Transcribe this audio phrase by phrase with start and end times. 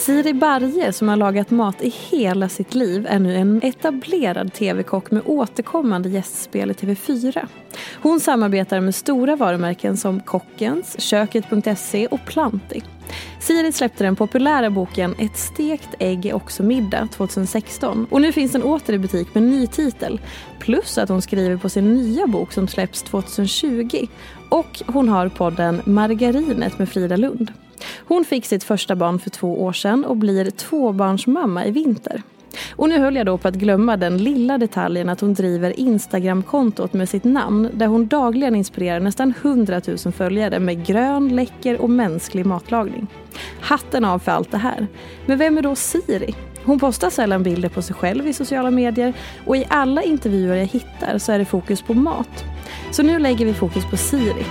[0.00, 5.10] Siri Barje, som har lagat mat i hela sitt liv, är nu en etablerad tv-kock
[5.10, 7.46] med återkommande gästspel i TV4.
[8.02, 12.82] Hon samarbetar med stora varumärken som Kockens, Köket.se och Planti.
[13.40, 18.52] Siri släppte den populära boken Ett stekt ägg är också middag 2016 och nu finns
[18.52, 20.20] den åter i butik med ny titel.
[20.58, 24.06] Plus att hon skriver på sin nya bok som släpps 2020
[24.48, 27.52] och hon har podden Margarinet med Frida Lund.
[27.98, 32.22] Hon fick sitt första barn för två år sedan och blir tvåbarnsmamma i vinter.
[32.76, 36.92] Och nu höll jag då på att glömma den lilla detaljen att hon driver Instagramkontot
[36.92, 41.90] med sitt namn där hon dagligen inspirerar nästan 100 000 följare med grön, läcker och
[41.90, 43.06] mänsklig matlagning.
[43.60, 44.86] Hatten av för allt det här.
[45.26, 46.34] Men vem är då Siri?
[46.64, 49.12] Hon postar sällan bilder på sig själv i sociala medier
[49.46, 52.44] och i alla intervjuer jag hittar så är det fokus på mat.
[52.90, 54.44] Så nu lägger vi fokus på Siri.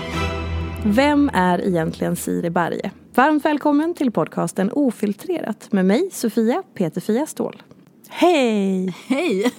[0.86, 2.92] Vem är egentligen Siri Berge?
[3.16, 7.62] Varmt välkommen till podcasten Ofiltrerat med mig, Sofia Peterfia Ståhl.
[8.10, 8.96] Hej!
[9.08, 9.52] Hej!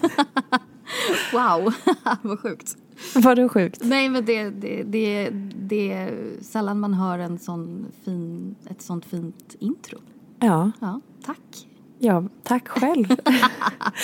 [1.33, 1.75] wow,
[2.23, 2.77] vad sjukt.
[3.15, 3.81] Var det sjukt?
[3.85, 9.05] Nej men det, det, det, det är sällan man hör en sån fin, ett sånt
[9.05, 9.99] fint intro.
[10.39, 10.71] Ja.
[10.81, 11.67] Ja, tack.
[12.03, 13.07] Ja, tack själv.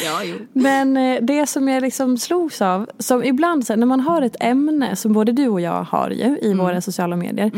[0.04, 0.36] Ja, jo.
[0.52, 4.36] Men eh, det som jag liksom slogs av, som ibland så när man har ett
[4.40, 7.50] ämne som både du och jag har ju i våra sociala medier,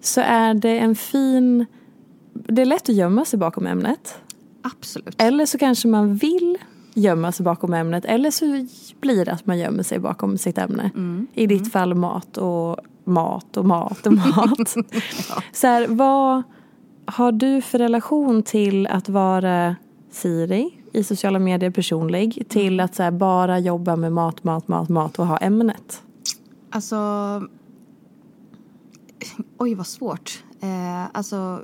[0.00, 1.66] så är det en fin,
[2.32, 4.18] det är lätt att gömma sig bakom ämnet.
[4.62, 5.22] Absolut.
[5.22, 6.58] Eller så kanske man vill
[6.94, 8.66] gömma sig bakom ämnet eller så
[9.00, 10.90] blir det att man gömmer sig bakom sitt ämne.
[11.34, 14.74] I ditt fall mat och mat och mat och mat.
[15.52, 16.42] Så här, vad
[17.06, 19.76] har du för relation till att vara
[20.16, 24.88] Siri i sociala medier personlig till att så här, bara jobba med mat, mat, mat,
[24.88, 26.02] mat och ha ämnet?
[26.70, 26.96] Alltså...
[29.58, 30.44] Oj, vad svårt.
[30.60, 31.62] Eh, alltså,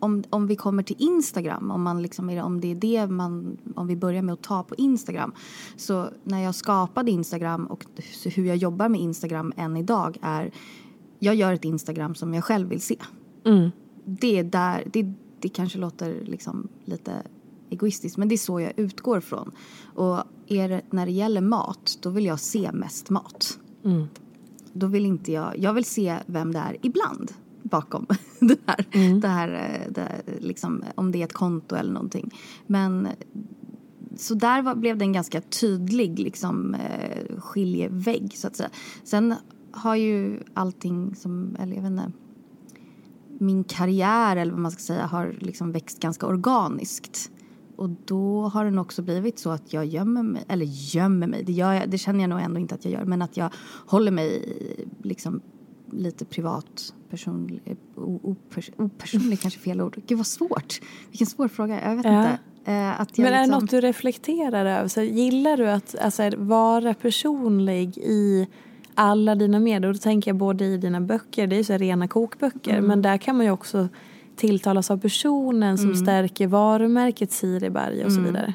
[0.00, 3.56] om, om vi kommer till Instagram, om, man liksom, om det är det man...
[3.74, 5.32] Om vi börjar med att ta på Instagram.
[5.76, 7.86] Så när jag skapade Instagram och
[8.24, 10.50] hur jag jobbar med Instagram än idag är...
[11.18, 12.96] Jag gör ett Instagram som jag själv vill se.
[14.04, 14.84] Det är där...
[14.92, 17.12] Det, det kanske låter liksom lite
[17.70, 19.50] egoistiskt, men det är så jag utgår från.
[19.94, 23.58] Och det, när det gäller mat, då vill jag se mest mat.
[24.72, 28.06] Då vill inte jag, jag vill se vem det är ibland bakom
[28.40, 28.86] det här.
[29.20, 32.30] Det här, eh, det här liksom, om det är ett konto eller någonting.
[32.66, 33.08] Men
[34.16, 38.70] så där var, blev det en ganska tydlig liksom, eh, skiljevägg så att säga.
[39.04, 39.34] Sen
[39.70, 42.12] har ju allting som, eller jag vet inte,
[43.38, 47.30] min karriär eller vad man ska säga har liksom växt ganska organiskt.
[47.80, 51.52] Och då har den också blivit så att jag gömmer mig, eller gömmer mig, det,
[51.52, 53.50] gör jag, det känner jag nog ändå inte att jag gör, men att jag
[53.86, 54.56] håller mig
[55.02, 55.40] liksom
[55.92, 57.76] lite privat, personlig,
[58.22, 59.98] opers, opersonlig kanske är fel ord.
[60.06, 60.80] Gud vad svårt,
[61.10, 62.22] vilken svår fråga, jag vet Ja.
[62.22, 62.38] inte.
[62.64, 64.88] Eh, att jag Men är det liksom, något du reflekterar över?
[64.88, 68.48] Så gillar du att alltså, vara personlig i
[68.94, 69.86] alla dina medier.
[69.88, 72.72] Och då tänker jag både i dina böcker, det är ju så rena kokböcker.
[72.74, 72.86] Mm.
[72.86, 73.88] Men där kan man ju också
[74.40, 78.54] tilltalas av personen som stärker varumärket Siri Berg och så vidare.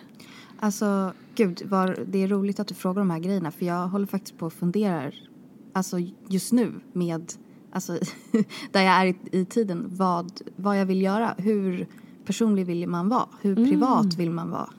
[0.60, 3.52] Alltså, gud, vad, det är roligt att du frågar de här grejerna.
[3.52, 5.16] För jag håller faktiskt på och funderar,
[5.74, 5.98] alltså
[6.28, 7.34] just nu med,
[7.72, 7.94] alltså
[8.72, 11.36] där jag är i, i tiden, vad, vad jag vill göra.
[11.38, 11.88] Hur
[12.26, 13.28] personlig vill man vara?
[13.42, 14.70] Hur privat vill man vara?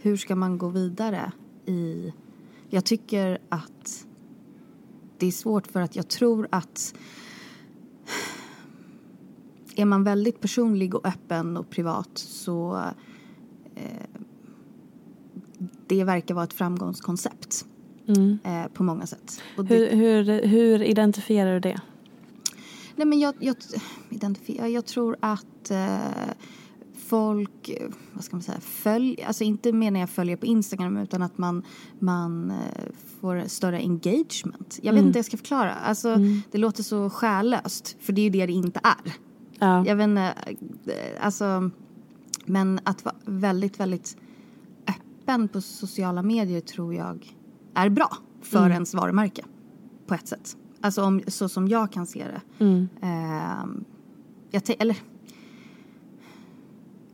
[0.00, 1.32] Hur ska man gå vidare
[1.66, 2.12] i...
[2.70, 4.06] Jag tycker att
[5.18, 6.94] det är svårt för att jag tror att
[9.78, 12.82] är man väldigt personlig och öppen och privat så
[15.86, 17.66] det verkar vara ett framgångskoncept
[18.44, 19.40] eh, på många sätt.
[19.56, 21.80] Det, Hur, hur, hur identifierar du det?
[22.96, 23.56] nej men jag, jag,
[24.70, 25.98] jag tror att eh,
[26.96, 31.22] folk, eh, vad ska man säga, följer, alltså inte menar jag följer på Instagram utan
[31.22, 31.62] att man,
[31.98, 32.56] man eh,
[33.20, 34.78] får större engagement.
[34.82, 35.74] Jag vet inte hur jag ska förklara.
[35.74, 36.16] Alltså,
[36.50, 39.12] Det låter så själlöst, för det är ju det det inte är.
[39.58, 39.86] Ja.
[39.86, 40.22] Jag vet inte,
[40.86, 41.70] eh, alltså,
[42.44, 44.16] men att vara väldigt, väldigt
[44.88, 47.36] öppen på sociala medier tror jag
[47.74, 48.08] är bra
[48.42, 49.44] för ens varumärke
[50.06, 50.56] på ett sätt.
[50.80, 52.64] Alltså om, så som jag kan se det.
[53.00, 53.84] Ehm,
[54.50, 54.96] jag te- eller...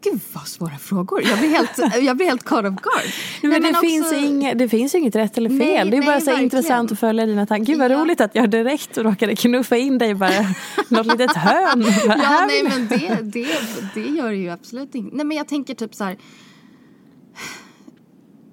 [0.04, 1.22] Gud vad svåra frågor.
[1.24, 3.04] Jag blir helt, jag blir helt caught off guard.
[3.42, 5.58] Men, Nej, det, också- finns inget, det finns inget rätt eller fel.
[5.58, 6.44] Nej, det är nej, bara så verkligen.
[6.44, 7.66] intressant att följa dina tankar.
[7.72, 7.98] Gud vad Ja.
[8.02, 10.30] roligt att jag direkt råkade knuffa in dig bara
[10.88, 11.84] något litet hörn.
[12.06, 13.46] Ja, nej men det, det,
[13.94, 15.16] det gör det ju absolut inte.
[15.16, 16.16] Nej men jag tänker typ så här.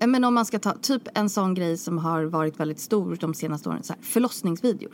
[0.07, 3.33] Men om man ska ta typ en sån grej som har varit väldigt stor de
[3.33, 4.91] senaste åren, så här, förlossningsvideor.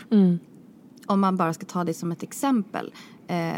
[1.05, 2.93] Om man bara ska ta det som ett exempel.
[3.27, 3.57] Eh,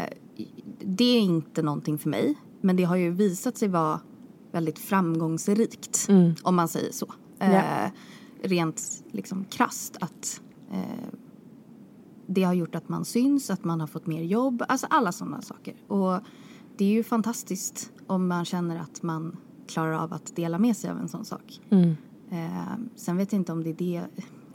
[0.84, 4.00] det är inte någonting för mig, men det har ju visat sig vara
[4.52, 6.06] väldigt framgångsrikt,
[6.42, 7.06] om man säger så.
[7.38, 7.90] Eh, Ja.
[8.42, 10.40] Rent liksom krasst att
[10.72, 11.08] eh,
[12.26, 15.42] det har gjort att man syns, att man har fått mer jobb, alltså alla sådana
[15.42, 15.74] saker.
[15.86, 16.20] Och
[16.76, 19.36] det är ju fantastiskt om man känner att man
[19.68, 21.60] klarar av att dela med sig av en sån sak.
[22.30, 24.02] Eh, sen vet jag inte om det är det,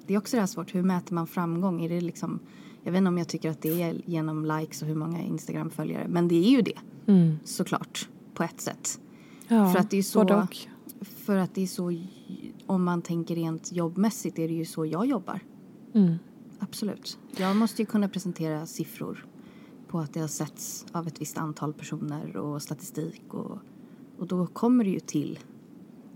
[0.08, 1.82] det är också det här svårt, hur mäter man framgång?
[1.86, 2.40] Är det liksom,
[2.86, 6.08] jag vet inte om jag tycker att det är genom likes och hur många Instagram-följare,
[6.08, 6.80] men det är ju det
[7.44, 9.00] såklart på ett sätt.
[9.48, 10.48] ja, för att det är så,
[11.02, 12.02] för att det är så,
[12.66, 15.40] om man tänker rent jobbmässigt är det ju så jag jobbar.
[15.94, 16.16] Mm.
[16.60, 17.18] Absolut.
[17.38, 19.26] Jag måste ju kunna presentera siffror
[19.88, 23.58] på att det har setts av ett visst antal personer och statistik och,
[24.20, 25.40] och då kommer det ju till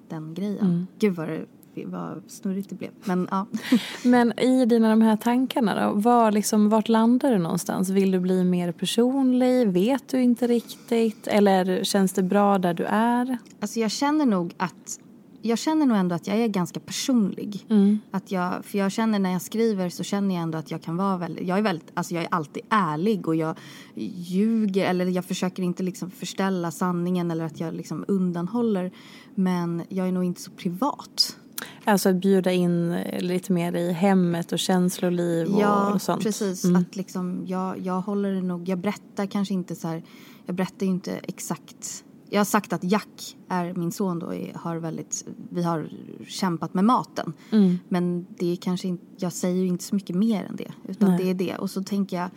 [0.07, 0.65] den grejen.
[0.65, 0.87] Mm.
[0.99, 1.45] Gud vad, det,
[1.85, 2.91] vad snurrigt det blev.
[3.03, 3.45] Men ja.
[4.03, 7.89] Men i dina de här tankarna då, var liksom, vart landar du någonstans?
[7.89, 9.67] Vill du bli mer personlig?
[9.67, 11.27] Vet du inte riktigt?
[11.27, 13.37] Eller känns det bra där du är?
[13.59, 14.99] Alltså jag känner nog att
[15.41, 17.65] jag känner nog ändå att jag är ganska personlig.
[18.11, 20.97] Att jag, för jag känner när jag skriver så känner jag ändå att jag kan
[20.97, 23.57] vara väldigt, jag är väldigt, alltså jag är alltid ärlig och jag
[23.95, 28.91] ljuger eller jag försöker inte liksom förställa sanningen eller att jag liksom undanhåller.
[29.35, 31.38] Men jag är nog inte så privat.
[31.85, 36.23] Alltså att bjuda in eh, lite mer i hemmet och känsloliv och, Ja, och sånt.
[36.23, 36.63] precis.
[36.63, 36.81] Mm.
[36.81, 40.03] Att liksom, jag, jag håller det nog, jag berättar kanske inte så här,
[40.45, 42.03] jag berättar ju inte exakt.
[42.29, 45.89] Jag har sagt att Jack är min son då, har väldigt, vi har
[46.27, 47.33] kämpat med maten.
[47.51, 47.79] Mm.
[47.89, 50.71] Men det är kanske inte, jag säger ju inte så mycket mer än det.
[50.87, 51.23] Utan Nej.
[51.23, 51.55] det är det.
[51.57, 52.29] Och så tänker jag,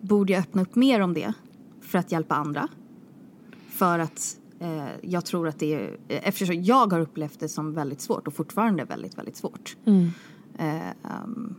[0.00, 1.32] borde jag öppna upp mer om det
[1.80, 2.68] för att hjälpa andra?
[3.68, 4.36] För att
[5.00, 8.34] jag tror att det är, eh, eftersom jag har upplevt det som väldigt svårt och
[8.34, 9.76] fortfarande väldigt, väldigt svårt.
[9.84, 10.10] Mm.
[10.58, 11.56] Eh, um,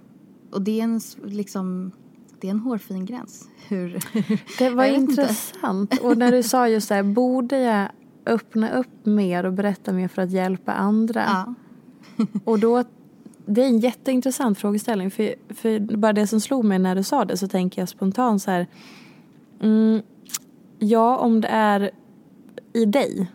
[0.52, 1.92] och det är en liksom,
[2.40, 3.48] det är en hårfin gräns.
[3.68, 4.00] Hur,
[4.58, 5.12] Det var vet inte.
[5.12, 6.00] intressant.
[6.02, 7.90] Och när du sa just det här, borde jag
[8.26, 11.24] öppna upp mer och berätta mer för att hjälpa andra?
[11.28, 11.54] Ja.
[12.46, 12.84] Och då,
[13.46, 15.12] det är en jätteintressant frågeställning.
[15.12, 18.42] För, för bara det som slog mig när du sa det så tänker jag spontant
[18.42, 18.68] så här.
[19.62, 20.02] Mm,
[20.80, 21.92] ja, om det är
[22.78, 23.32] i dig.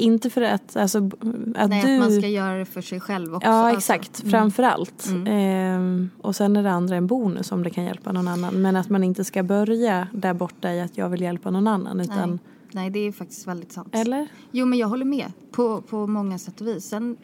[0.00, 1.54] Inte för att, alltså, att Mm.
[1.68, 1.94] Nej, du...
[1.94, 3.48] att man ska göra det för sig själv också.
[3.48, 3.92] Ja, alltså.
[3.94, 4.30] exakt.
[4.30, 5.08] Framför allt.
[5.26, 8.54] Ehm, och sen är det andra en bonus om det kan hjälpa någon annan.
[8.54, 12.00] Men att man inte ska börja där borta i att jag vill hjälpa någon annan.
[12.00, 12.38] Utan, Nej.
[12.72, 13.88] Nej, det är faktiskt väldigt sant.
[13.92, 14.28] Eller?
[14.50, 16.84] Jo, men jag håller med på, på många sätt och vis.
[16.84, 17.16] Sen,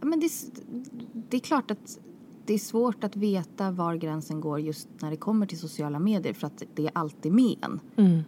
[0.00, 0.30] men det, är-
[1.30, 1.98] det är klart att
[2.46, 6.32] det är svårt att veta var gränsen går just när det kommer till sociala medier
[6.32, 7.80] för att det är alltid med en.
[8.06, 8.20] Mm.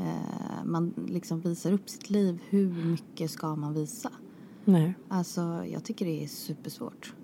[0.00, 2.38] Eh, man liksom visar upp sitt liv.
[2.48, 4.10] Hur mycket ska man visa?
[4.64, 4.94] Nej.
[5.08, 7.14] Alltså, jag tycker det är supersvårt.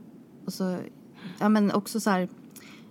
[0.45, 0.79] Och så,
[1.39, 2.29] ja men också så här,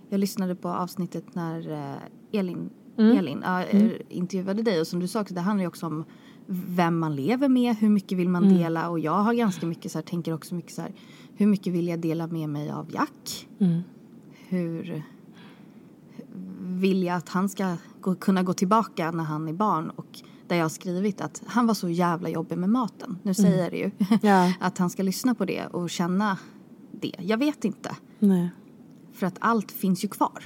[0.08, 5.08] jag lyssnade på avsnittet när eh, Elin, Elin ja, eh, intervjuade dig och som du
[5.08, 6.04] sa det handlar ju också om
[6.46, 9.98] vem man lever med, hur mycket vill man dela och jag har ganska mycket så
[9.98, 10.92] här, tänker också mycket så här,
[11.34, 13.48] hur mycket vill jag dela med mig av Jack?
[14.48, 15.02] hur
[16.66, 20.56] vill jag att han ska gå, kunna gå tillbaka när han är barn och där
[20.56, 23.18] jag har skrivit att han var så jävla jobbig med maten.
[23.22, 23.90] Nu säger jag det ju.
[24.22, 24.52] Ja.
[24.60, 26.38] att han ska lyssna på det och känna
[26.92, 27.12] det.
[27.18, 27.96] Jag vet inte.
[28.18, 28.50] Nej.
[29.12, 30.44] För att allt finns ju kvar.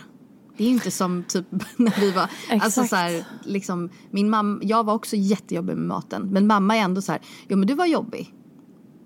[0.56, 1.46] Det är ju inte som typ
[1.76, 2.30] när vi var...
[2.50, 6.22] Alltså så här, liksom, min mamma, jag var också jättejobbig med maten.
[6.22, 8.34] Men mamma är ändå så här, jo men du var jobbig.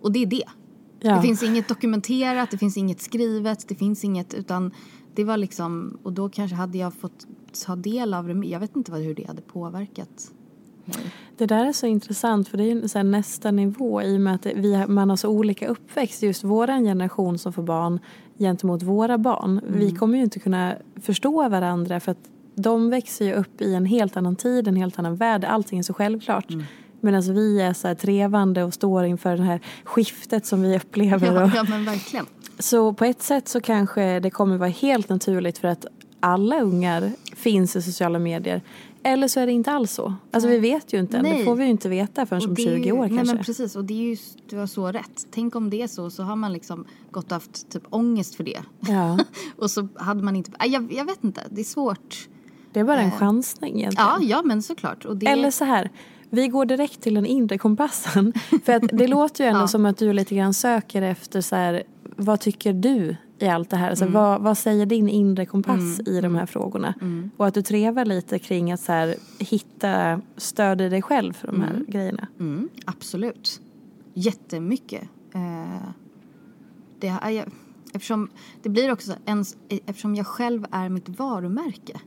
[0.01, 0.45] Och det är det.
[1.01, 1.15] Ja.
[1.17, 4.71] Det finns inget dokumenterat, det finns inget skrivet, det finns inget utan
[5.15, 7.27] det var liksom, och då kanske hade jag fått
[7.67, 8.47] ta del av det.
[8.47, 10.33] Jag vet inte vad, hur det hade påverkat
[10.85, 11.13] mig.
[11.37, 14.47] Det där är så intressant för det är ju nästa nivå i och med att
[14.47, 16.23] vi, man har så olika uppväxt.
[16.23, 18.01] Just våran generation som får barn
[18.39, 19.61] gentemot våra barn.
[19.67, 23.87] Vi kommer ju inte kunna förstå varandra för att de växer ju upp i en
[23.87, 25.45] helt annan tid, en helt annan värld.
[25.45, 26.47] Allting är så självklart.
[27.05, 31.35] Medan vi är så här trevande och står inför det här skiftet som vi upplever.
[31.41, 32.27] Ja, ja men verkligen.
[32.59, 35.87] så på ett sätt så kanske det kommer vara helt naturligt för att
[36.21, 38.63] alla ungar finns i sociala medier.
[39.07, 40.15] Eller så är det inte alls så.
[40.31, 41.25] Alltså vi vet ju inte än.
[41.25, 41.45] Det Nej.
[41.45, 43.35] får vi ju inte veta förrän om det är 20 ju- år nej, kanske.
[43.35, 44.17] Men precis, och det är ju,
[44.49, 45.27] du har så rätt.
[45.31, 48.45] Tänk om det är så, så har man liksom gått och haft typ ångest för
[48.45, 48.61] det.
[48.81, 49.19] Ja,
[49.59, 52.29] och så hade man inte, Nej, jag, jag vet inte, det är svårt.
[52.73, 54.09] det är bara en Eh, chansning egentligen.
[54.11, 55.07] Ja, ja men såklart.
[55.15, 55.91] Det, Eller så här,
[56.35, 58.33] vi går direkt till den inre kompassen.
[58.65, 59.69] För att det låter ju ändå Ja.
[59.69, 61.83] som att du lite grann söker efter så här,
[62.17, 63.91] vad tycker du i allt det här?
[63.91, 64.15] Alltså, Mm.
[64.15, 66.95] vad, vad säger din inre kompass i de här frågorna?
[67.01, 67.31] Mm.
[67.37, 71.47] Och att du trevar lite kring att så här, hitta stöd i dig själv för
[71.47, 72.27] de här grejerna.
[72.41, 73.61] Mm, absolut.
[74.15, 75.03] Jättemycket.
[75.35, 75.89] Eh,
[76.99, 77.45] det, är, jag,
[77.93, 78.31] eftersom,
[78.63, 79.45] det blir också så, en,
[79.87, 82.01] eftersom jag själv är mitt varumärke.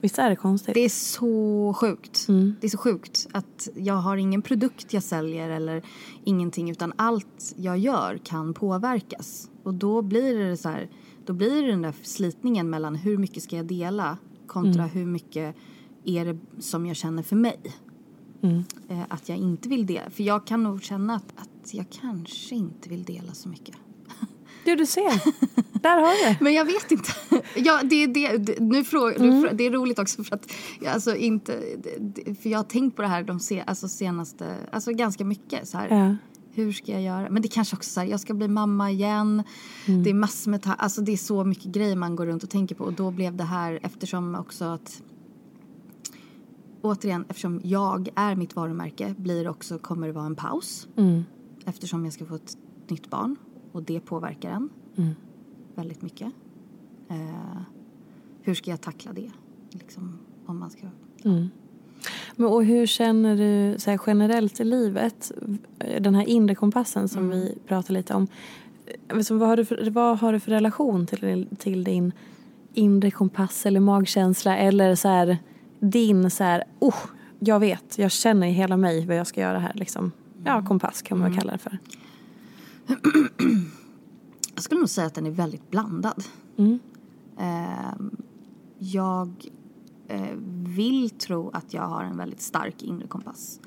[0.00, 0.02] Mm.
[0.02, 0.74] Visst är det konstigt?
[0.74, 2.26] Det är så sjukt.
[2.28, 2.54] Mm.
[2.60, 5.82] Det är så sjukt att jag har ingen produkt jag säljer eller
[6.24, 9.50] ingenting utan allt jag gör kan påverkas.
[9.62, 10.90] Och då blir det så här,
[11.26, 15.56] då blir det den där slitningen mellan hur mycket ska jag dela kontra hur mycket
[16.04, 17.60] är det som jag känner för mig.
[18.88, 20.10] Eh, att jag inte vill dela.
[20.10, 23.76] För jag kan nog känna att, att jag kanske inte vill dela så mycket.
[24.64, 25.22] Du, du ser.
[25.82, 26.44] Där har du.
[26.44, 27.10] Men jag vet inte.
[27.56, 31.16] Ja, det, det, det, nu fråga, frå- det är roligt också för att jag, alltså
[31.16, 31.62] inte,
[32.42, 35.78] för jag har tänkt på det här de se, alltså senaste, alltså ganska mycket så
[35.78, 35.88] här.
[35.88, 36.16] Ja.
[36.52, 37.30] Hur ska jag göra?
[37.30, 39.42] Men det kanske också så här, jag ska bli mamma igen.
[39.86, 40.02] Mm.
[40.02, 42.74] Det är massor med, alltså det är så mycket grejer man går runt och tänker
[42.74, 45.02] på och då blev det här eftersom också att
[46.82, 51.22] återigen eftersom jag är mitt varumärke blir också, kommer det vara en paus Mm.
[51.66, 52.56] eftersom jag ska få ett
[52.88, 53.36] nytt barn
[53.72, 55.10] och det påverkar en Mm.
[55.74, 56.28] väldigt mycket.
[57.08, 57.60] Eh,
[58.42, 59.30] hur ska jag tackla det?
[59.70, 60.86] Liksom, om man ska...
[62.36, 65.32] Men, och hur känner du så generellt i livet?
[66.00, 67.30] Den här inre kompassen som Mm.
[67.40, 68.26] vi pratade lite om.
[69.08, 72.12] Alltså, vad, har du för, vad har du för relation till, till din
[72.74, 74.56] inre kompass eller magkänsla?
[74.56, 75.38] Eller så här,
[75.80, 76.94] din så här, oh,
[77.38, 79.74] jag vet, jag känner i hela mig vad jag ska göra här.
[79.74, 80.12] Liksom.
[80.44, 81.38] Ja, kompass kan man Mm.
[81.38, 81.78] kalla det för.
[84.54, 86.24] Jag skulle nog säga att den är väldigt blandad.
[86.56, 86.78] Mm.
[87.38, 87.94] Eh,
[88.78, 89.48] jag
[90.08, 90.36] eh,
[90.76, 93.60] vill tro att jag har en väldigt stark inre kompass.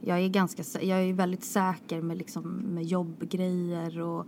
[0.00, 4.26] Jag är, ganska, jag är väldigt säker med, liksom, med jobbgrejer och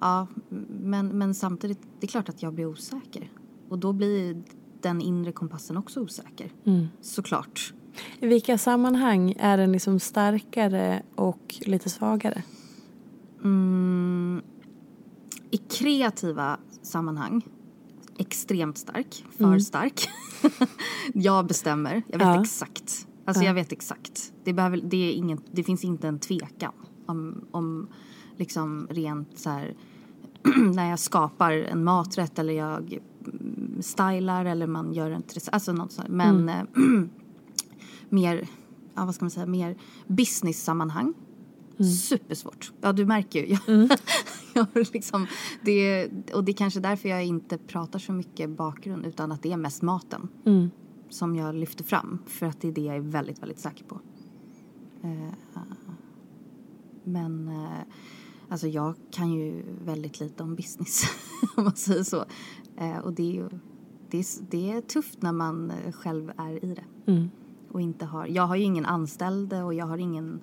[0.00, 0.26] ja,
[0.68, 3.30] men, men samtidigt, det är klart att jag blir osäker.
[3.68, 4.42] Och då blir
[4.80, 6.52] den inre kompassen också osäker.
[6.64, 6.86] Mm.
[7.00, 7.72] Såklart.
[8.18, 12.42] I vilka sammanhang är den liksom starkare och lite svagare?
[13.44, 14.42] Mm,
[15.50, 17.42] I kreativa sammanhang
[18.20, 20.08] extremt stark, för stark.
[21.14, 22.42] jag bestämmer, jag vet Ja.
[22.42, 23.06] exakt.
[23.24, 24.32] Alltså jag vet exakt.
[24.44, 26.72] Det, behöver, det, är ingen, det finns inte en tvekan
[27.06, 27.88] om, om
[28.36, 29.74] liksom rent så här
[30.74, 35.92] när jag skapar en maträtt eller jag mm, stylar eller man gör en alltså något
[35.92, 36.08] sånt.
[36.08, 36.62] Men eh,
[38.08, 38.46] mer,
[38.94, 41.14] ja vad ska man säga, mer business-sammanhang.
[41.84, 42.72] Supersvårt.
[42.80, 43.56] Ja, du märker ju.
[44.54, 45.26] Jag, jag liksom,
[45.62, 49.52] det, och det är kanske därför jag inte pratar så mycket bakgrund utan att det
[49.52, 50.70] är mest maten Mm.
[51.08, 52.18] som jag lyfter fram.
[52.26, 54.00] För att det är det jag är väldigt, väldigt säker på.
[55.02, 55.34] Eh,
[57.04, 57.80] men eh,
[58.48, 61.02] alltså jag kan ju väldigt lite om business
[61.56, 62.24] om man säger så.
[62.76, 63.48] Eh, och det är ju
[64.10, 67.12] det är, det är tufft när man själv är i det.
[67.12, 67.30] Mm.
[67.70, 70.40] Och inte har, jag har ju ingen anställd och jag har ingen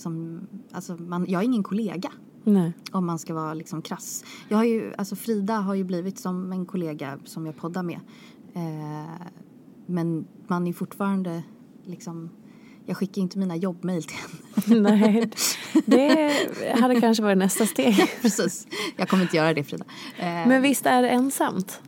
[0.00, 0.40] som,
[0.72, 2.10] alltså man, jag har ingen kollega
[2.44, 2.72] Nej.
[2.92, 4.24] om man ska vara liksom krass.
[4.48, 8.00] Jag har ju, alltså Frida har ju blivit som en kollega som jag poddar med.
[8.54, 9.26] Eh,
[9.86, 11.42] men man är fortfarande
[11.84, 12.30] liksom,
[12.86, 14.16] jag skickar inte mina jobbmail till
[14.66, 14.90] henne.
[14.96, 15.30] Nej,
[15.86, 16.36] det
[16.80, 17.96] hade kanske varit nästa steg.
[18.22, 18.66] Precis,
[18.96, 19.84] jag kommer inte göra det Frida.
[20.18, 21.80] Eh, Men visst är det ensamt?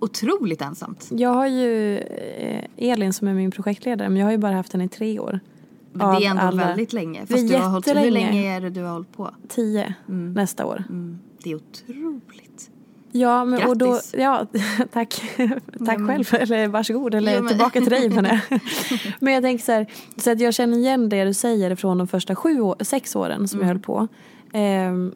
[0.00, 1.08] otroligt ensamt.
[1.10, 4.72] Jag har ju eh, Elin som är min projektledare, men jag har ju bara haft
[4.72, 5.40] henne i tre år.
[5.92, 6.66] Men det är ändå alla.
[6.66, 7.24] väldigt länge.
[7.28, 9.30] Det är Fast du har hållit, hur länge är det du har hållit på?
[9.48, 10.84] Tio nästa år.
[10.88, 11.18] Mm.
[11.42, 12.70] Det är otroligt.
[13.12, 14.14] Ja, men, och då, Grattis.
[14.18, 14.46] ja,
[14.92, 15.22] tack.
[15.86, 18.08] tack själv, eller varsågod, eller Jo, men- tillbaka till dig.
[18.10, 18.38] Men,
[19.20, 22.06] men jag tänker så här, så att jag känner igen det du säger från de
[22.08, 24.08] första sju, år- sex åren som jag höll på.
[24.52, 25.14] Ehm,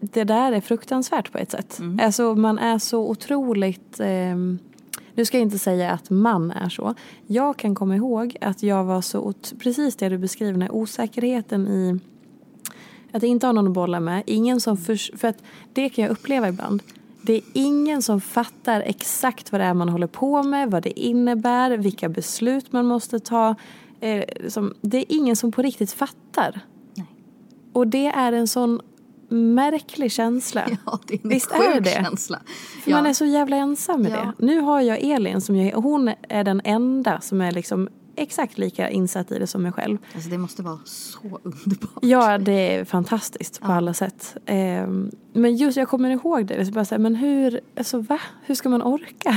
[0.00, 1.80] det där är fruktansvärt på ett sätt.
[2.02, 4.00] Alltså man är så otroligt...
[4.00, 4.58] ehm,
[5.20, 6.94] nu ska jag inte säga att man är så.
[7.26, 9.20] Jag kan komma ihåg att jag var så...
[9.20, 11.98] ot- Precis det du beskriver, den här osäkerheten i
[13.12, 14.22] att inte ha någon att bolla med.
[14.26, 16.82] Ingen som för, för att det kan jag uppleva ibland.
[17.22, 21.00] Det är ingen som fattar exakt vad det är man håller på med, vad det
[21.00, 23.54] innebär, vilka beslut man måste ta.
[24.00, 24.24] Eh,
[24.80, 26.60] det är ingen som på riktigt fattar.
[26.94, 27.06] Nej.
[27.72, 28.80] Och det är en sån
[29.30, 30.62] märklig känsla.
[30.86, 32.40] Ja, det är en Visst sjuk är det känsla.
[32.84, 34.32] För man är så jävla ensam med Ja.
[34.38, 34.46] det.
[34.46, 38.90] Nu har jag Elin, som jag, hon är den enda som är liksom exakt lika
[38.90, 39.98] insatt i det som mig själv.
[40.14, 41.98] Alltså det måste vara så underbart.
[42.02, 44.36] Ja, det är fantastiskt på alla sätt.
[44.46, 46.66] Ehm, men just jag kommer ihåg det.
[46.66, 48.18] så bara så här, men hur, alltså, va?
[48.42, 49.36] hur ska man orka?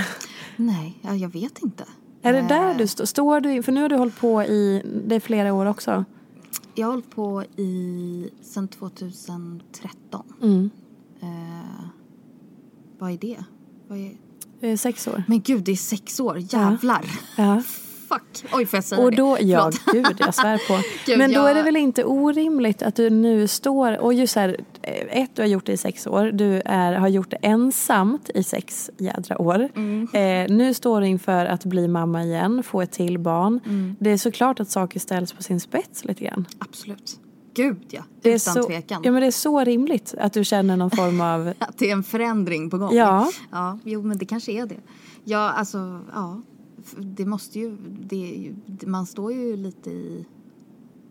[0.55, 1.83] Nej, ja, jag vet inte.
[2.21, 3.05] Är det Eh, där du står?
[3.05, 6.05] står du, för nu har du hållit på i det är flera år också.
[6.75, 10.23] Jag har hållit på i sedan 2013.
[10.41, 10.69] Mm.
[11.21, 11.85] Eh,
[12.99, 13.43] vad är det?
[13.87, 14.11] Vad är...
[14.61, 15.23] Eh, Sex år.
[15.27, 16.37] Men gud, det är sex år.
[16.39, 17.05] Jävlar.
[17.37, 17.63] Ja.
[18.13, 18.45] Fuck.
[18.53, 19.17] Oj, får jag säga Och det?
[19.17, 20.07] då, ja Förlåt.
[20.07, 20.83] gud jag svär på.
[21.05, 24.35] Gud, Men då jag- är det väl inte orimligt att du nu står och just
[24.35, 27.37] här, eh, ett du har gjort det i sex år, du är, har gjort det
[27.41, 29.69] ensamt i sex jädra år.
[29.75, 30.07] Mm.
[30.13, 33.59] Eh, nu står du inför att bli mamma igen, få ett till barn.
[33.65, 33.95] Mm.
[33.99, 36.45] Det är såklart att saker ställs på sin spets lite grann.
[36.59, 37.19] Absolut.
[37.55, 38.01] Gud, ja.
[38.21, 39.01] Det är Utan så, tvekan.
[39.05, 41.93] Ja men det är så rimligt att du känner någon form av Att det är
[41.93, 42.95] en förändring på gång.
[42.95, 43.31] Ja.
[43.51, 43.79] ja.
[43.83, 44.75] Jo, men det kanske är det.
[45.23, 46.41] Ja, alltså, ja.
[46.97, 48.51] Det måste ju, det,
[48.85, 50.25] man står ju lite i,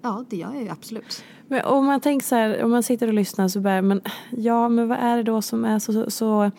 [0.03, 1.25] ja, det gör jag ju absolut.
[1.49, 4.68] Men om man tänker så här, om man sitter och lyssnar så bara, men ja,
[4.68, 6.51] men vad är det då som är så, så, så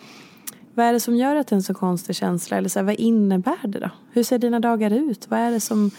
[0.74, 2.56] vad är det som gör att det är en så konstig känsla?
[2.56, 3.90] Eller så här, vad innebär det då?
[4.12, 5.26] Hur ser dina dagar ut?
[5.30, 5.90] Vad är det som,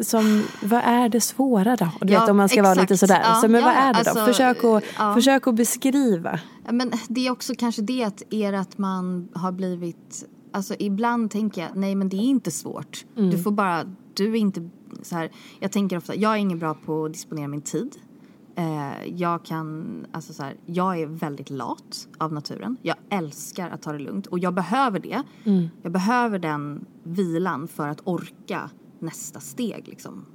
[0.00, 1.90] som vad är det svåra då?
[2.00, 2.90] Du Ja, vet om man ska vara exakt.
[2.90, 3.20] lite sådär.
[3.24, 4.10] Ja, så, men ja, vad är det då?
[4.10, 5.14] alltså, försök, att, ja.
[5.14, 6.40] försök att beskriva.
[6.70, 11.62] Men det är också kanske det att är att man har blivit, alltså ibland tänker
[11.62, 13.04] jag, nej men det är inte svårt.
[13.30, 13.84] Du får bara,
[14.14, 14.70] du är inte
[15.02, 15.30] så här,
[15.60, 17.96] jag tänker ofta, jag är ingen bra på att disponera min tid.
[18.56, 22.76] Eh, jag kan, alltså så här, jag är väldigt lat av naturen.
[22.82, 25.22] Jag älskar att ta det lugnt och jag behöver det.
[25.82, 30.26] Jag behöver den vilan för att orka nästa steg liksom.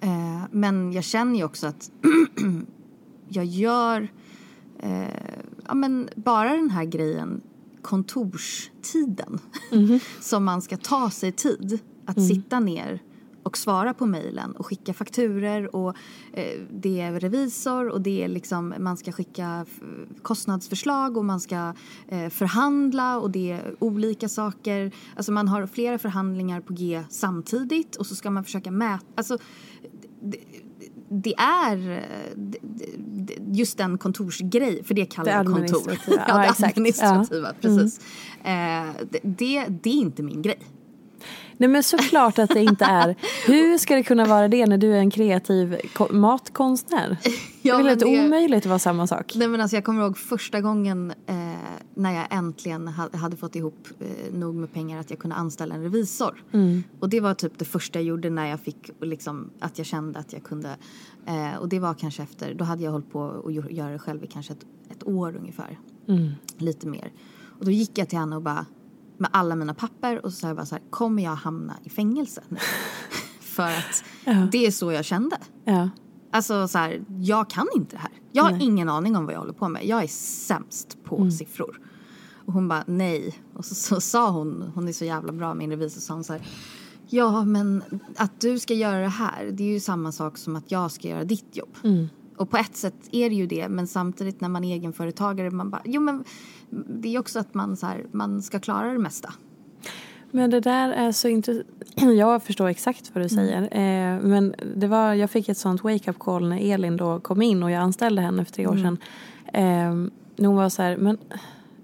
[0.00, 1.90] Eh, men jag känner ju också att
[3.28, 4.08] jag gör
[4.78, 5.08] eh,
[5.66, 7.40] ja, men bara den här grejen
[7.84, 9.38] kontorstiden
[10.20, 13.02] som man ska ta sig tid att sitta ner
[13.42, 15.96] och svara på mejlen och skicka fakturer och
[16.32, 19.82] eh, det är revisor och det är liksom man ska skicka f-
[20.22, 21.74] kostnadsförslag och man ska
[22.08, 24.92] eh, förhandla och det är olika saker.
[25.16, 29.04] Alltså man har flera förhandlingar på G samtidigt och så ska man försöka mäta.
[29.14, 29.38] Alltså,
[30.22, 30.42] det eh,
[31.22, 31.34] det-
[33.26, 35.82] det- just den kontorsgrej, för det kallar jag kontor.
[36.06, 36.62] ja, Ja, det exakt.
[36.78, 37.68] administrativa, Ja.
[37.68, 37.78] Mm.
[37.84, 38.00] precis.
[38.44, 40.58] Eh, det, det, är inte min grej.
[41.56, 43.16] Nej men såklart att det inte är.
[43.46, 47.16] Hur ska det kunna vara det när du är en kreativ ko- matkonstnär?
[47.66, 49.32] Ja, det är helt det- omöjligt att vara samma sak.
[49.34, 51.34] Nej, men alltså, jag kommer ihåg första gången eh,
[51.94, 55.74] när jag äntligen ha, hade fått ihop eh, nog med pengar att jag kunde anställa
[55.74, 56.44] en revisor.
[57.00, 60.18] Och det var typ det första jag gjorde när jag fick liksom, att jag kände
[60.18, 60.76] att jag kunde.
[61.26, 63.98] Eh, och det var kanske efter, då hade jag hållit på att gö- göra det
[63.98, 65.78] själv i kanske ett, ett år ungefär.
[66.58, 67.12] Lite mer.
[67.58, 68.66] Och då gick jag till henne och bara
[69.18, 71.90] med alla mina papper och så sa jag bara så här, kommer jag hamna i
[71.90, 72.56] fängelse nu?
[73.40, 74.04] För att
[74.52, 75.36] det är så jag kände.
[75.64, 75.90] Ja.
[76.34, 78.10] Alltså så här, jag kan inte det här.
[78.32, 79.84] Jag har ingen aning om vad jag håller på med.
[79.84, 81.80] Jag är sämst på siffror.
[82.46, 83.38] Och hon bara nej.
[83.54, 86.32] Och så, så sa hon, hon är så jävla bra min revisor, sa hon så
[86.32, 86.46] här.
[87.08, 87.82] Ja men
[88.16, 91.08] att du ska göra det här, det är ju samma sak som att jag ska
[91.08, 91.76] göra ditt jobb.
[92.36, 95.70] Och på ett sätt är det ju det, men samtidigt när man är egenföretagare, man
[95.70, 96.24] bara, jo men
[97.00, 99.32] det är också att man så här, man ska klara det mesta.
[100.34, 101.66] Men det där är så intressant.
[102.18, 103.62] Jag förstår exakt vad du säger.
[103.62, 107.62] Eh, men det var, jag fick ett sånt wake-up call när Elin då kom in
[107.62, 108.98] och jag anställde henne för tre år sedan.
[109.52, 111.18] Eh, hon var så här, men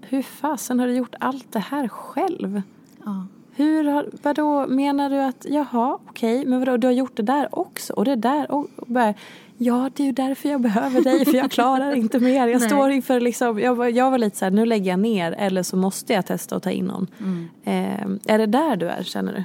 [0.01, 2.61] hur fasen har du gjort allt det här själv?
[3.05, 3.25] Ja.
[3.55, 7.59] Hur har, vadå, menar du att, jaha, okej, men vadå, du har gjort det där
[7.59, 9.13] också och det där och, och bara,
[9.63, 12.47] Ja, det är ju därför jag behöver dig för jag klarar inte mer.
[12.47, 15.31] Jag står inför liksom, jag, var- jag var lite så här, nu lägger jag ner
[15.31, 17.07] eller så måste jag testa att ta in någon.
[17.19, 17.47] Mm.
[17.63, 19.43] Eh, är det där du är känner du?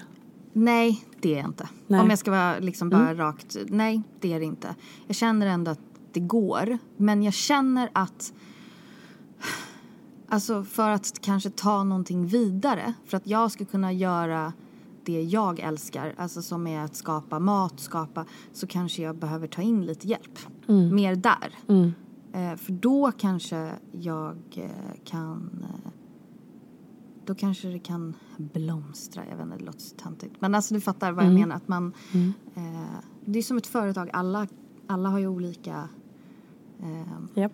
[0.53, 1.69] Nej, det är jag inte.
[1.87, 2.01] Nej.
[2.01, 4.75] Om jag ska vara liksom bara rakt, nej det är det inte.
[5.07, 5.81] Jag känner ändå att
[6.13, 8.33] det går, men jag känner att
[10.29, 14.53] Alltså för att kanske ta någonting vidare, för att jag ska kunna göra
[15.07, 19.63] det jag älskar, alltså som är att skapa mat, skapa, så kanske jag behöver ta
[19.63, 20.39] in lite hjälp.
[20.95, 21.59] Mer där.
[22.33, 24.71] Eh, för då kanske jag eh,
[25.05, 25.91] kan eh,
[27.25, 29.23] då kanske det kan blomstra.
[29.31, 30.35] Jag vet inte, det låter så töntigt.
[30.39, 31.57] Men alltså du fattar vad jag menar.
[31.57, 31.93] Att man,
[32.55, 32.63] eh,
[33.25, 34.11] det är som ett företag.
[34.13, 34.47] Alla,
[34.87, 35.89] alla har ju olika
[36.83, 37.53] eh, Japp.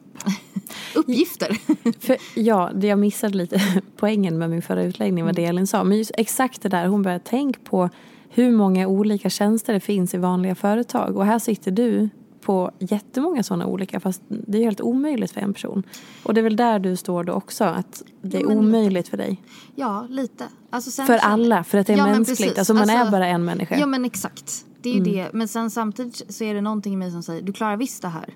[0.95, 1.59] uppgifter.
[2.01, 3.61] För, ja, det jag missade lite
[3.97, 5.85] poängen med min förra utläggning vad det Elin sa.
[5.85, 7.89] Men just exakt det där, hon började tänka på
[8.29, 11.17] hur många olika tjänster det finns i vanliga företag.
[11.17, 12.09] Och här sitter du
[12.41, 15.83] på jättemånga sådana olika fast det är helt omöjligt för en person.
[16.23, 18.69] Och det är väl där du står då också, att det är Ja, men lite.
[18.69, 19.41] omöjligt för dig.
[19.75, 20.45] ja, lite.
[20.71, 22.59] Alltså sen För alla, för att det är Ja, mänskligt.
[22.59, 23.77] Alltså man är Alltså, bara en människa.
[23.79, 24.65] Ja men exakt.
[24.83, 25.31] Det är ju det.
[25.33, 28.09] Men sen samtidigt så är det någonting i mig som säger du klarar visst det
[28.09, 28.35] här.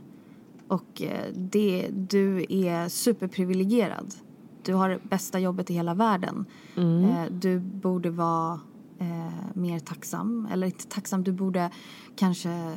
[0.68, 4.14] Och eh, det, du är superprivilegierad.
[4.62, 6.46] Du har det bästa jobbet i hela världen.
[6.76, 8.60] Eh, du borde vara
[8.98, 10.48] eh, mer tacksam.
[10.52, 11.70] Eller inte tacksam, du borde
[12.16, 12.74] kanske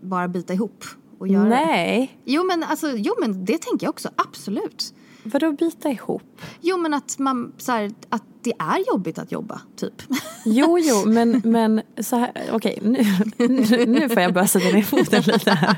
[0.00, 0.84] bara bita ihop
[1.18, 1.48] och göra.
[1.48, 4.94] Nej, Jo men, alltså, jo men det tänker jag också, absolut.
[5.32, 6.40] Vadå bita ihop?
[6.60, 10.02] Jo men att man, så här, att det är jobbigt att jobba, typ.
[10.44, 13.04] Jo, jo, men, men så här, okej, nu,
[13.36, 15.76] nu, nu får jag börja sätta ner foten lite här.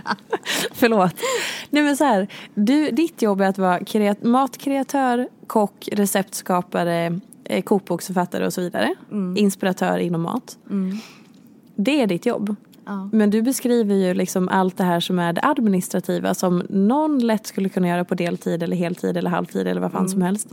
[0.72, 1.14] Förlåt.
[1.70, 7.62] Nej men så här, du, ditt jobb är att vara kreat, matkreatör, kock, receptskapare, eh,
[7.62, 8.94] kokboksförfattare och så vidare.
[9.36, 10.58] Inspiratör inom mat.
[11.76, 12.56] Det är ditt jobb.
[12.88, 13.08] Ja.
[13.12, 17.46] Men du beskriver ju liksom allt det här som är det administrativa som någon lätt
[17.46, 20.48] skulle kunna göra på deltid eller heltid eller halvtid eller vad fan som helst.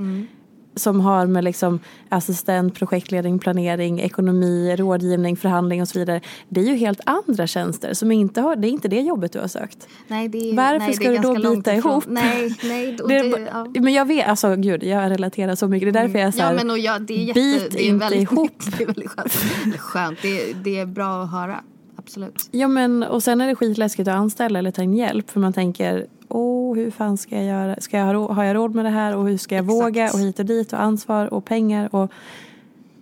[0.77, 6.21] Som har med liksom assistent, projektledning, planering, ekonomi, rådgivning, förhandling och så vidare.
[6.49, 9.39] Det är ju helt andra tjänster som inte har, det är inte det jobbet du
[9.39, 9.87] har sökt.
[10.07, 12.03] Nej, det är, Varför nej, ska det är du då bita ihop?
[12.07, 12.97] Nej, nej.
[13.01, 13.67] Och Det det, ja.
[13.79, 15.93] Men jag vet, alltså gud jag relaterar så mycket.
[15.93, 17.85] Det är därför jag är så här, ja, men och det är jätte, bit det
[17.85, 18.51] är inte väldigt, ihop.
[18.77, 19.33] Det är väldigt skönt.
[19.77, 20.21] Skönt.
[20.21, 21.63] Det, det är bra att höra.
[22.05, 22.49] Absolut.
[22.51, 25.53] Ja men och sen är det skitläskigt att anställa eller ta in hjälp för man
[25.53, 27.75] tänker Åh, hur fan ska jag göra?
[27.81, 29.15] Ska jag ha, har jag råd med det här?
[29.15, 29.75] Och hur ska jag Exakt.
[29.85, 30.11] våga?
[30.13, 31.95] Och hit och dit och ansvar och pengar.
[31.95, 32.11] Och,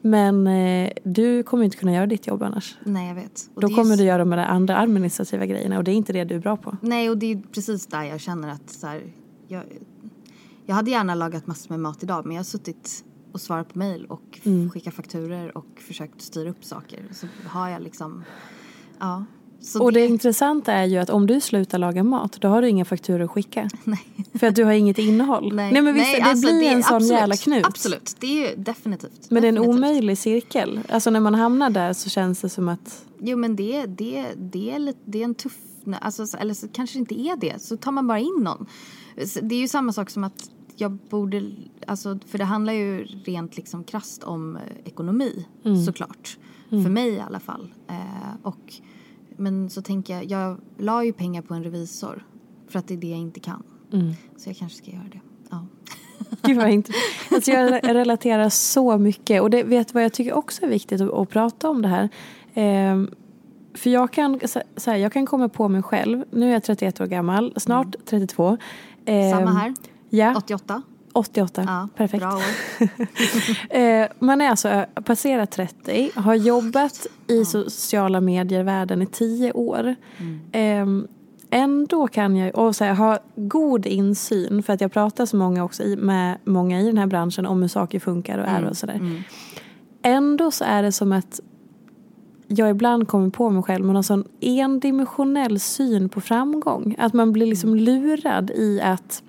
[0.02, 2.78] men eh, du kommer inte kunna göra ditt jobb annars.
[2.84, 3.50] Nej, jag vet.
[3.54, 6.14] Och Då kommer ju- du göra de där andra administrativa grejerna och det är inte
[6.14, 6.78] det du är bra på.
[6.82, 9.02] Nej, och det är precis där jag känner att så här,
[9.48, 9.64] jag,
[10.66, 13.80] jag hade gärna lagat massor med mat idag men jag har suttit och svarat på
[13.80, 14.70] mejl och Mm.
[14.70, 17.00] skickat fakturer och försökt styra upp saker.
[17.12, 18.24] Så har jag liksom,
[19.04, 19.26] ja.
[19.62, 22.70] Så Och det intressanta är ju att om du slutar laga mat då har du
[22.70, 23.70] inga fakturor att skicka.
[23.84, 24.08] Nej.
[24.34, 25.54] För att du har inget innehåll.
[25.56, 27.66] Nej, men visst, nej, det alltså, blir en sån absolut, jävla knut.
[27.66, 29.32] Absolut, det är ju definitivt.
[29.32, 30.80] Men det är en omöjlig cirkel.
[30.90, 34.72] Alltså när man hamnar där så känns det som att Jo men det, det, det,
[34.72, 35.58] är, lite, det är en tuff,
[36.00, 38.66] alltså, så- eller så kanske det inte är det, så tar man bara in någon.
[39.42, 41.52] Det är ju samma sak som att jag borde,
[41.88, 45.46] alltså, för det handlar ju rent liksom krasst om eh, ekonomi
[45.86, 46.38] såklart.
[46.70, 47.74] För mig i alla fall.
[47.90, 48.74] Eh, och,
[49.38, 52.26] men så tänker jag, jag la ju pengar på en revisor
[52.68, 53.64] för att det är det jag inte kan.
[54.38, 55.20] Så jag kanske ska göra det.
[55.50, 55.66] Ja.
[56.42, 56.92] Gud vad inte.
[57.32, 59.42] Alltså jag relaterar så mycket.
[59.42, 62.10] Och det, vet vad jag tycker också är viktigt att, att prata om det här.
[62.54, 63.10] Ehm,
[63.74, 64.40] för jag kan,
[64.78, 66.24] så här, jag kan komma på mig själv.
[66.32, 68.58] Nu är jag 31 år gammal, snart 32.
[69.06, 69.74] Ehm, Samma här,
[70.10, 70.82] Ja, 88.
[71.14, 71.64] 88.
[71.68, 72.26] Ja, Perfekt.
[73.70, 79.96] Eh, man är alltså passerat 30, har jobbat i sociala medier-världen i 10 år.
[80.52, 80.86] Eh,
[81.50, 85.64] ändå kan jag, och så här, ha god insyn för att jag pratar så många
[85.64, 88.78] också i, med många i den här branschen om hur saker funkar och är och
[88.78, 89.24] sådär.
[90.02, 91.40] Ändå så är det som att
[92.48, 96.96] jag ibland kommer på mig själv med någon sån endimensionell syn på framgång.
[97.00, 99.24] Att man blir liksom lurad i att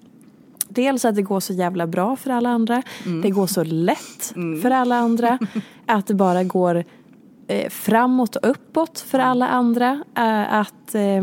[0.74, 2.82] Dels att det går så jävla bra för alla andra.
[3.22, 5.38] Det går så lätt för alla andra.
[5.86, 6.84] Att det bara går
[7.48, 10.04] eh, framåt och uppåt för alla andra.
[10.16, 11.22] Eh, att eh,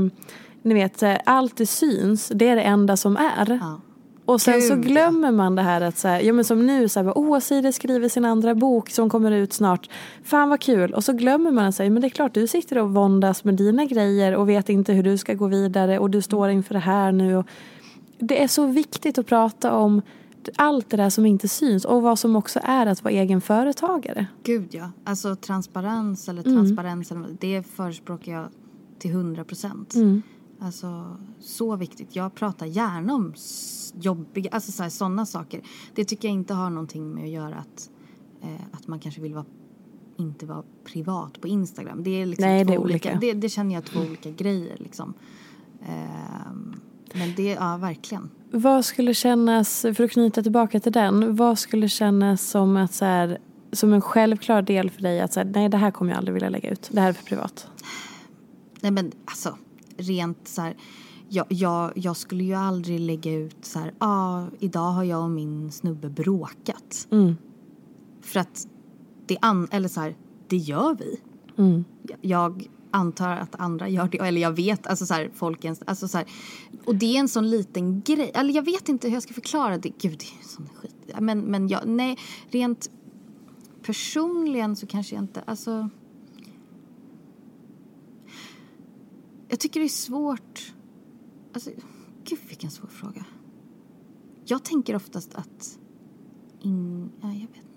[0.61, 2.31] ni vet, eh, allt det syns.
[2.35, 3.59] Det är det enda som är.
[3.61, 3.81] Ja.
[4.25, 4.89] Och sen så Gud, ja.
[4.89, 8.09] glömmer man det här att så här, ja men som nu så här, Siri skriver
[8.09, 9.89] sin andra bok som kommer ut snart.
[10.23, 10.93] Fan vad kul.
[10.93, 13.85] Och så glömmer man sig, men det är klart du sitter och våndas med dina
[13.85, 17.11] grejer och vet inte hur du ska gå vidare och du står inför det här
[17.11, 17.37] nu.
[17.37, 17.45] Och
[18.21, 20.01] det är så viktigt att prata om
[20.55, 24.27] allt det där som inte syns och vad som också är att vara egen företagare.
[24.43, 24.91] Gud ja.
[25.03, 26.55] Alltså transparens eller Mm.
[26.57, 28.47] transparens, eller- det förespråkar jag
[28.99, 29.95] till hundra procent.
[29.95, 30.21] Mm.
[30.59, 32.15] Alltså så viktigt.
[32.15, 33.33] Jag pratar gärna om
[33.93, 35.61] jobbiga, alltså sådana saker.
[35.95, 37.89] Det tycker jag inte har någonting med att göra att,
[38.41, 39.45] eh, att man kanske vill vara
[40.17, 42.03] inte vara privat på Instagram.
[42.03, 43.09] Det är liksom Nej, två det är olika.
[43.09, 43.19] olika.
[43.21, 45.13] Det, det känner jag två olika grejer liksom.
[45.85, 46.75] Ehm,
[47.13, 48.29] men det, ja verkligen.
[48.51, 53.05] Vad skulle kännas, för att knyta tillbaka till den, vad skulle kännas som att så
[53.05, 53.37] här,
[53.71, 56.33] som en självklar del för dig att så här, nej det här kommer jag aldrig
[56.33, 57.67] vilja lägga ut, det här är för privat.
[58.81, 59.57] Nej men alltså
[59.97, 60.75] rent så här.
[61.33, 63.93] Jag, jag, jag skulle ju aldrig lägga ut så här.
[63.97, 67.07] Ah, idag har jag och min snubbe bråkat.
[67.11, 67.35] Mm.
[68.21, 68.67] För att
[69.25, 70.15] det an, eller så här,
[70.47, 71.19] det gör vi.
[71.57, 71.85] Mm.
[72.21, 74.17] Jag antar att andra gör det.
[74.17, 76.27] Eller jag vet, alltså så här, folkens, alltså så här,
[76.85, 78.31] Och det är en sån liten grej.
[78.33, 79.89] Eller jag vet inte hur jag ska förklara det.
[79.89, 80.95] Gud, det är sån skit.
[81.19, 82.17] Men, men jag, nej,
[82.49, 82.89] rent
[83.81, 85.89] personligen så kanske jag inte, alltså.
[89.47, 90.73] Jag tycker det är svårt.
[91.53, 91.69] Alltså,
[92.23, 93.25] gud vilken svår fråga.
[94.45, 95.79] Jag tänker oftast att...
[96.59, 97.70] In, ja, jag vet inte.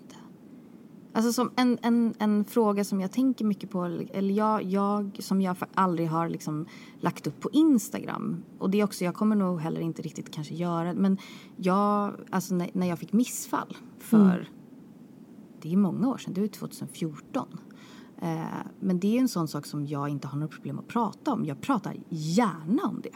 [1.15, 5.41] Alltså som en, en, en fråga som jag tänker mycket på, eller jag, jag som
[5.41, 6.65] jag aldrig har liksom
[6.99, 8.43] lagt upp på Instagram.
[8.59, 11.17] Och det är också, jag kommer nog heller inte riktigt kanske göra men
[11.55, 14.49] jag, alltså när, när jag fick missfall för,
[15.61, 17.47] det är många år sedan, det är 2014.
[18.21, 18.39] Eh,
[18.79, 21.45] men det är en sån sak som jag inte har något problem att prata om.
[21.45, 23.09] Jag pratar gärna om det.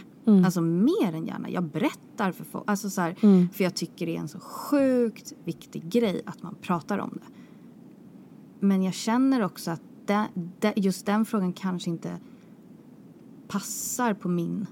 [0.46, 1.50] Alltså mer än gärna.
[1.50, 2.64] Jag berättar för folk.
[2.68, 3.16] Alltså så här,
[3.54, 7.39] För jag tycker det är en så sjukt viktig grej att man pratar om det.
[8.60, 10.28] Men jag känner också att det,
[10.60, 12.18] det, just den frågan kanske inte
[13.48, 14.66] passar på min,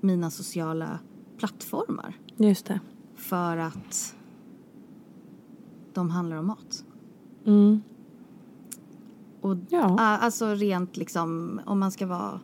[0.00, 0.98] mina sociala
[1.38, 2.14] plattformar.
[2.36, 2.80] Just det.
[3.14, 4.14] För att
[5.92, 6.84] de handlar om mat.
[7.46, 7.80] Mm.
[9.40, 9.98] Och Ja.
[10.00, 12.40] alltså rent liksom om man ska vara,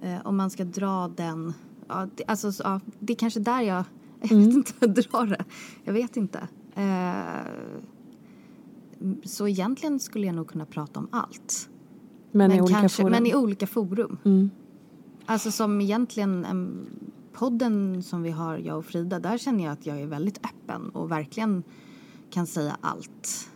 [0.00, 1.52] eh, om man ska dra den,
[1.88, 3.84] ja, det, alltså så, ja, det är kanske där jag,
[4.20, 4.46] jag Mm.
[4.46, 5.44] vet inte, dra det.
[5.84, 6.48] Jag vet inte.
[6.74, 7.46] Eh,
[9.24, 11.68] så egentligen skulle jag nog kunna prata om allt.
[12.32, 13.12] Men, i olika kanske, forum.
[13.12, 14.18] Men i olika forum.
[14.24, 14.50] Mm.
[15.26, 16.86] Alltså som egentligen em,
[17.32, 20.88] podden som vi har, jag och Frida, där känner jag att jag är väldigt öppen
[20.88, 21.62] och verkligen
[22.30, 23.50] kan säga allt.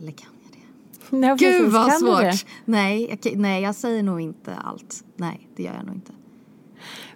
[0.00, 1.26] Eller kan jag det?
[1.26, 1.72] Ja, Gud precis.
[1.72, 2.50] vad svårt!
[2.64, 5.04] Nej jag, nej, jag säger nog inte allt.
[5.16, 6.12] Nej, det gör jag nog inte.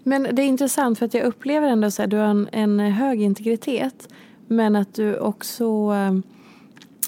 [0.03, 2.81] Men det är intressant för att jag upplever ändå så här, du har en, en
[2.81, 4.09] hög integritet
[4.47, 5.93] men att du också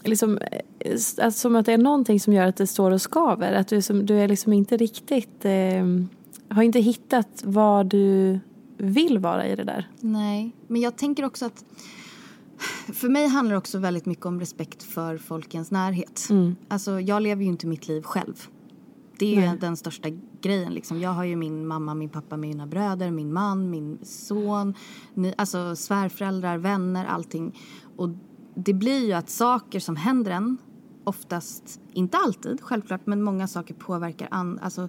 [0.05, 3.53] liksom, eh, att, som att det är någonting som gör att det står och skaver.
[3.53, 5.87] Att du, som, du är liksom inte riktigt, eh,
[6.49, 8.39] har inte hittat vad du
[8.77, 9.89] vill vara i det där.
[10.01, 11.65] Nej, men jag tänker också att
[12.93, 16.29] för mig handlar det också väldigt mycket om respekt för folkens närhet.
[16.69, 18.47] Alltså, jag lever ju inte mitt liv själv.
[19.19, 19.59] Det är Nej.
[19.61, 20.09] den största
[20.41, 20.73] grejen.
[20.75, 21.01] Liksom.
[21.01, 24.75] Jag har ju min mamma, min pappa, mina bröder, min man, min son,
[25.15, 27.59] ni, alltså svärföräldrar, vänner, allting.
[27.97, 28.09] Och
[28.55, 30.59] det blir ju att saker som händer en,
[31.05, 34.89] oftast, inte alltid självklart, men många saker påverkar an, alltså,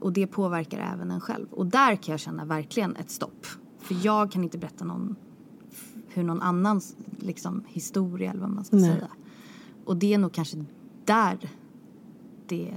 [0.00, 1.46] och det påverkar även en själv.
[1.50, 3.46] Och där kan jag känna verkligen ett stopp.
[3.78, 5.16] För jag kan inte berätta någon
[6.08, 8.90] hur någon annans liksom, historia eller vad man ska Nej.
[8.90, 9.08] säga.
[9.84, 10.64] Och det är nog kanske
[11.04, 11.50] där
[12.46, 12.74] det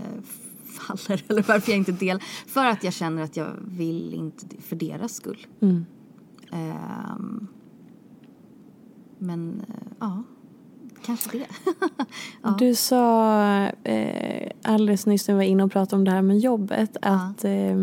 [0.65, 2.23] faller eller varför jag inte delar.
[2.47, 5.47] För att jag känner att jag vill inte för deras skull.
[5.59, 5.85] Mm.
[6.51, 7.47] Ehm,
[9.19, 10.23] men eh, ja,
[11.05, 11.45] kanske det.
[12.41, 12.55] Ja.
[12.59, 13.43] Du sa
[13.83, 17.43] eh, alldeles nyss när vi var inne och pratade om det här med jobbet att,
[17.45, 17.77] eh,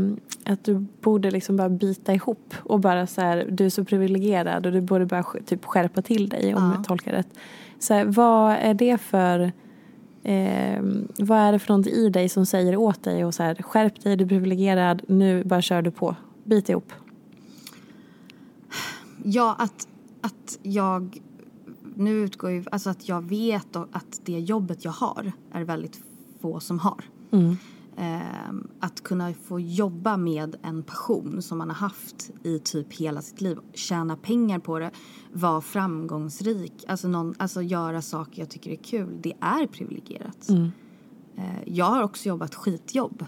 [0.45, 4.67] att du borde liksom bara bita ihop och bara så här, du är så privilegierad
[4.67, 6.75] och du borde bara typ skärpa till dig om Ja.
[6.77, 7.29] jag tolkar rätt.
[7.79, 9.53] Så här, vad är det för
[10.23, 10.83] eh,
[11.19, 14.03] vad är det för något i dig som säger åt dig och så här, skärp
[14.03, 16.93] dig, du är privilegierad, nu bara kör du på, bit ihop.
[19.25, 19.89] Ja, att,
[20.27, 21.23] att jag...
[21.97, 22.65] Nu utgår ju...
[22.73, 26.01] Alltså att jag vet att det jobbet jag har är väldigt
[26.41, 27.05] få som har.
[27.97, 33.23] Ehm, att kunna få jobba med en passion som man har haft i typ hela
[33.23, 33.59] sitt liv.
[33.75, 34.91] Tjäna pengar på det,
[35.33, 39.19] vara framgångsrik, alltså, någon, alltså göra saker jag tycker är kul.
[39.23, 40.49] Det är privilegierat.
[41.37, 43.25] Eh, Jag har också jobbat skitjobb.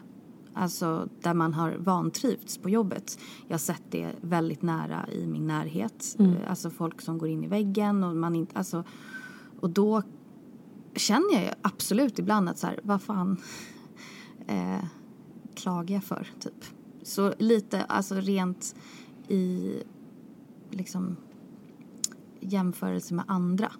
[0.59, 3.18] Alltså där man har vantrivts på jobbet.
[3.47, 6.16] Jag har sett det väldigt nära i min närhet.
[6.18, 8.85] Eh, Alltså folk som går in i väggen och man inte, alltså.
[9.61, 10.03] Och då
[10.94, 13.37] känner jag ju absolut ibland att så här, vad fan
[14.47, 14.85] eh,
[15.55, 16.64] klagar jag för typ.
[17.03, 18.75] Så lite, alltså rent
[19.29, 19.73] i
[20.71, 21.16] liksom
[22.40, 23.73] jämförelse med andra.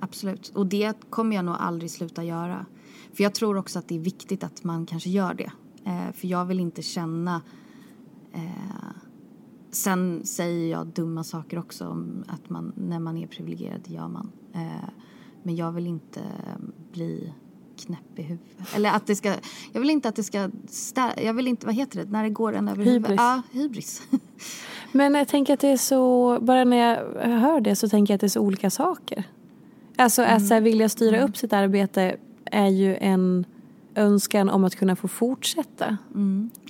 [0.00, 0.48] Absolut.
[0.54, 2.66] Och det kommer jag nog aldrig sluta göra.
[3.12, 5.52] För jag tror också att det är viktigt att man kanske gör det.
[5.86, 7.42] Eh, för jag vill inte känna
[8.34, 8.40] Eh,
[9.70, 14.08] sen säger jag dumma saker också om att man, när man är privilegierad, det gör
[14.08, 14.32] man.
[14.54, 14.88] Eh,
[15.42, 16.20] men jag vill inte
[16.92, 17.32] bli
[17.76, 18.74] knäpp i huvudet.
[18.76, 19.34] Eller att det ska,
[19.72, 22.30] jag vill inte att det ska, stär, jag vill inte, vad heter det, när det
[22.30, 23.16] går en över huvudet.
[23.16, 24.02] Ja, hybris.
[24.92, 26.96] Men jag tänker att det är så, bara när jag
[27.40, 29.24] hör det så tänker jag att det är så olika saker.
[29.96, 33.46] Alltså att så här, vilja styra upp sitt arbete är ju en
[33.94, 35.96] önskan om att kunna få fortsätta.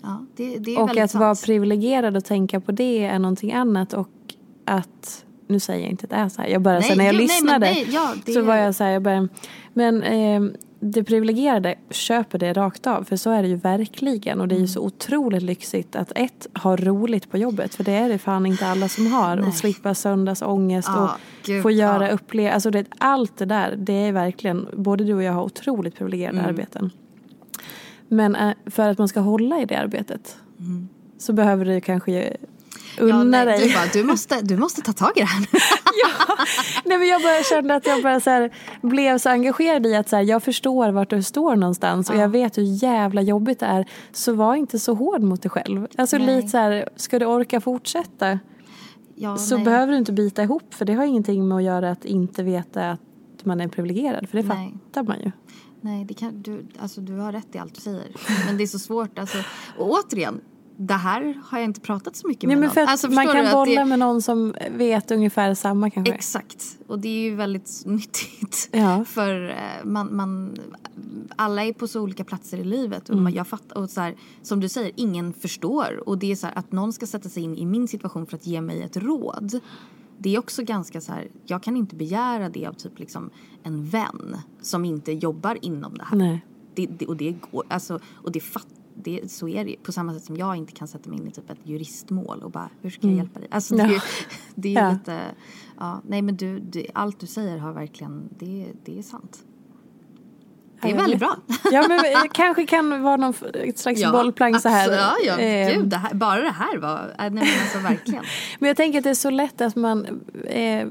[0.03, 1.47] ja, det, det Och att vara sant.
[1.47, 4.09] privilegierad och tänka på det är någonting annat och
[4.65, 6.49] att nu säger jag inte att det är så här.
[6.49, 8.75] Jag bara, Nej, så när jag nej, lyssnade men nej, ja, det- så var jag
[8.75, 9.29] så här, jag bara,
[9.73, 10.43] men eh,
[10.81, 14.59] det privilegierade köper det rakt av för så är det ju verkligen och det är
[14.61, 14.87] ju så Mm.
[14.87, 18.89] otroligt lyxigt att ett, ha roligt på jobbet för det är det fan inte alla
[18.89, 21.11] som har och slippa söndagsångest Ja, och
[21.47, 22.15] gud, få göra ja.
[22.15, 25.95] uppleva, alltså det, allt det där det är verkligen, både du och jag har otroligt
[25.97, 26.51] privilegierade Mm.
[26.51, 26.91] arbeten.
[28.09, 30.37] Men eh, för att man ska hålla i det arbetet
[31.19, 32.37] så behöver du kanske
[32.99, 33.09] Mm.
[33.09, 33.69] Ja, unna nej, dig.
[33.69, 35.47] du, bara, du, måste, du måste ta tag i det här.
[36.85, 38.51] Nej, men jag bara kände att jag bara så här,
[38.83, 42.29] blev så engagerad i att så här, jag förstår vart du står någonstans och jag
[42.29, 43.87] vet hur jävla jobbigt det är.
[44.13, 45.87] Så var inte så hård mot dig själv.
[45.97, 46.37] Alltså Nej.
[46.37, 48.39] lite så här, ska du orka fortsätta
[49.15, 49.65] Ja, så nej.
[49.65, 52.91] behöver du inte bita ihop för det har ingenting med att göra att inte veta
[52.91, 54.75] att man är privilegierad för det Nej.
[54.87, 55.31] fattar man ju.
[55.85, 58.13] Nej, det kan, du, alltså, du har rätt i allt du säger.
[58.47, 59.19] Men det är så svårt.
[59.19, 59.39] Alltså,
[59.79, 60.41] och återigen,
[60.77, 62.89] det här har jag inte pratat så mycket Nej, med någon.
[62.89, 66.15] Alltså, man kan du bolla det, med någon som vet ungefär samma kanske.
[66.15, 66.79] Exakt.
[66.87, 68.69] Och det är ju väldigt nyttigt.
[68.73, 69.05] Ja.
[69.05, 70.59] För eh, man, man,
[71.37, 73.03] alla är på så olika platser i livet.
[73.09, 73.25] Och Mm.
[73.25, 76.09] man, jag fattar, och så här, som du säger, ingen förstår.
[76.09, 78.37] Och det är så här, att någon ska sätta sig in i min situation för
[78.37, 79.61] att ge mig ett råd.
[80.19, 83.31] Det är också ganska så här, jag kan inte begära det av typ liksom
[83.63, 86.17] en vän som inte jobbar inom det här.
[86.75, 89.77] Det, det, och det går, alltså, och det fatt, det, så är det ju.
[89.77, 92.51] På samma sätt som jag inte kan sätta mig in i typ ett juristmål och
[92.51, 93.49] bara, hur ska jag hjälpa dig?
[93.51, 94.01] Alltså, det, Ja.
[94.55, 94.93] det är ju Ja.
[94.93, 95.21] lite,
[95.79, 99.45] ja, nej men du, du, allt du säger har verkligen, det, det är sant.
[100.85, 101.37] Det är Ja, väldigt bra.
[101.73, 103.35] Ja men det kanske kan vara någon
[103.77, 104.93] slags bollplank så här.
[104.93, 108.25] Ja, ja, Eh, gud, det här, bara det här var, äh, nej men alltså verkligen.
[108.59, 110.07] Men jag tänker att det är så lätt att man
[110.47, 110.87] eh,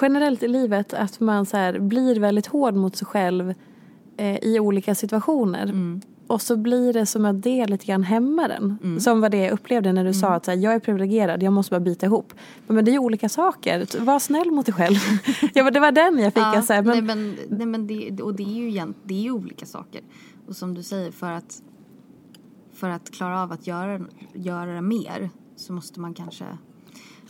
[0.00, 3.54] generellt i livet att man så här, blir väldigt hård mot sig själv
[4.16, 5.66] eh, i olika situationer.
[6.26, 9.00] Och så blir det som att det lite grann hämmar den.
[9.00, 11.70] Som var det jag upplevde när du sa att här, jag är privilegierad, jag måste
[11.70, 12.34] bara bita ihop.
[12.66, 14.00] Men det är ju olika saker.
[14.04, 14.96] Var snäll mot dig själv.
[15.54, 16.42] ja, men det var den jag fick.
[16.42, 19.22] Ja, alltså, men, nej, men, nej, men det, och det är ju egent, det är
[19.22, 20.00] ju olika saker.
[20.48, 21.62] Och som du säger, för att,
[22.74, 24.00] för att klara av att göra,
[24.32, 26.44] göra mer så måste man kanske,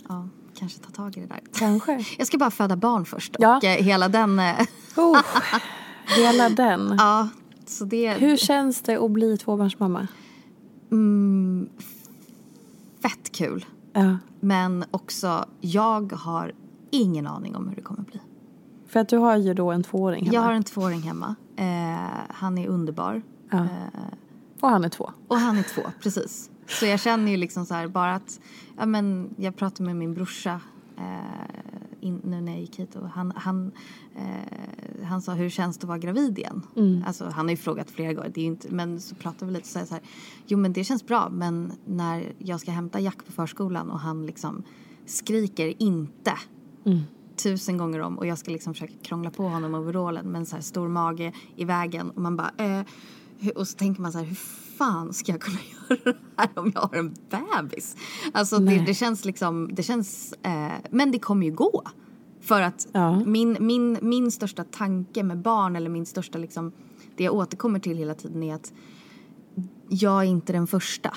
[0.08, 0.28] ja,
[0.58, 1.40] kanske ta tag i det där.
[1.58, 2.04] Kanske.
[2.18, 3.56] Jag ska bara föda barn först Ja.
[3.56, 4.54] och eh, hela den, eh,
[4.96, 5.18] Oh,
[6.16, 6.94] hela den.
[6.98, 7.28] ja,
[7.68, 10.08] så det Hur känns det att bli tvåbarnsmamma?
[10.92, 11.68] mm,
[13.02, 13.64] fett kul.
[13.92, 14.16] Ja.
[14.40, 16.52] Men också, jag har
[16.90, 18.20] ingen aning om hur det kommer bli.
[18.86, 20.34] För att du har ju då en tvååring hemma.
[20.34, 21.34] Jag har en tvååring hemma.
[21.56, 23.22] Eh, han är underbar.
[23.50, 23.58] Ja.
[23.58, 23.66] Eh,
[24.60, 25.10] Och han är två.
[25.28, 26.50] Och han är två, precis.
[26.68, 28.40] Så jag känner ju liksom så här bara att,
[28.78, 30.60] ja men jag pratade med min brorsa
[30.96, 31.04] eh,
[32.06, 33.72] in, nu när jag gick hit och han, han,
[34.16, 36.66] eh, han sa hur känns det att vara gravid igen?
[37.06, 39.62] Alltså han har ju frågat flera gånger, det är inte, men så pratade vi lite
[39.62, 40.02] och sa så här,
[40.46, 44.26] jo men det känns bra men när jag ska hämta Jack på förskolan och han
[44.26, 44.62] liksom
[45.06, 46.32] skriker inte
[47.36, 50.56] tusen gånger om och jag ska liksom försöka krångla på honom overallen med en så
[50.56, 52.86] här stor mage i vägen och man bara eh,
[53.54, 54.34] och så tänker man så här hur
[54.78, 57.96] fan ska jag kunna göra det här om jag har en bebis?
[58.32, 61.82] Alltså det, det känns liksom, det känns, eh, men det kommer ju gå.
[62.40, 63.24] För att Ja.
[63.24, 66.72] min, min, min största tanke med barn eller min största liksom,
[67.16, 68.72] det jag återkommer till hela tiden är att
[69.88, 71.14] jag är inte den första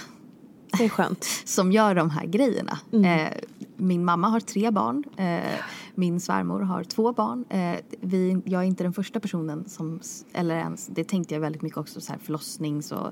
[0.78, 1.24] Det är skönt.
[1.46, 2.80] som gör de här grejerna.
[2.94, 3.20] Mm.
[3.26, 3.34] Eh,
[3.78, 5.04] min mamma har tre barn.
[5.18, 5.60] Eh,
[6.00, 7.46] min svärmor har två barn.
[7.50, 10.00] Eh, vi, jag är inte den första personen som,
[10.34, 13.08] eller ens, det tänkte jag väldigt mycket också, så här förlossnings och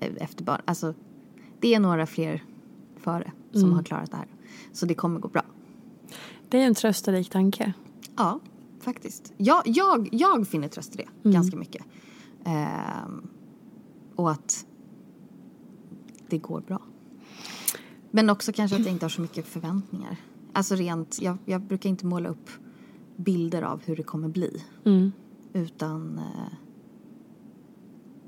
[0.00, 0.60] eh, efter barn.
[0.64, 0.94] Alltså,
[1.60, 2.42] det är några fler
[2.96, 3.72] före som Mm.
[3.76, 4.26] har klarat det här.
[4.72, 5.42] Så det kommer gå bra.
[6.48, 7.72] Det är en tröstarik tanke.
[8.16, 8.40] Ja,
[8.80, 9.32] faktiskt.
[9.36, 11.34] Jag, jag, jag finner tröst i det Mm.
[11.34, 11.84] ganska mycket.
[12.44, 13.28] Ehm,
[14.16, 14.66] och att
[16.28, 16.82] det går bra.
[18.10, 20.16] Men också kanske att jag inte har så mycket förväntningar.
[20.54, 22.50] Alltså rent, jag, jag brukar inte måla upp
[23.16, 24.64] bilder av hur det kommer bli.
[24.84, 25.12] Mm.
[25.52, 26.52] Utan eh,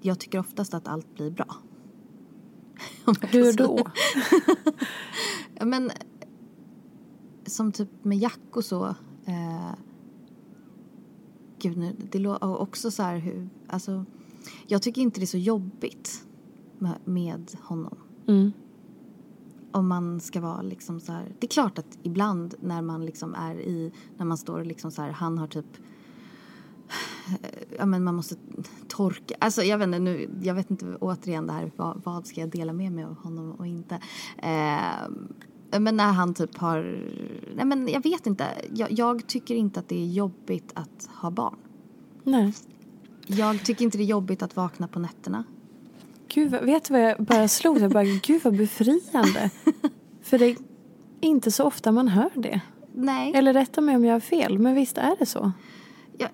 [0.01, 1.57] jag tycker oftast att allt blir bra.
[3.21, 3.79] Hur då?
[5.59, 5.91] Ja, men
[7.47, 8.87] som typ med Jack och så.
[9.25, 9.75] Eh,
[11.59, 14.05] gud, nu, det låter också så här hur, alltså,
[14.67, 16.27] jag tycker inte det är så jobbigt
[16.79, 17.99] med, med honom.
[18.29, 18.53] Mm.
[19.77, 21.33] Om man ska vara liksom så här.
[21.39, 25.03] Det är klart att ibland när man liksom är i, när man står liksom så
[25.03, 25.67] här, han har typ
[27.79, 28.37] ja men man måste
[28.89, 32.41] torka, alltså jag vet inte nu, jag vet inte återigen det här, vad, vad ska
[32.41, 33.95] jag dela med mig av honom och inte.
[34.39, 36.83] Eh, men när han typ har,
[37.57, 41.31] nej men jag vet inte, jag, jag, tycker inte att det är jobbigt att ha
[41.31, 41.57] barn.
[42.25, 42.55] Nej.
[43.27, 45.45] Jag tycker inte det är jobbigt att vakna på nätterna.
[46.29, 47.79] Gud, vet du vad jag bara slog?
[47.79, 49.51] Jag bara, gud vad befriande.
[50.23, 50.57] För det är
[51.21, 52.61] inte så ofta man hör det.
[52.95, 53.33] Nej.
[53.35, 55.53] Eller rätta mig om jag har fel, men visst är det så?
[56.19, 56.29] Ja,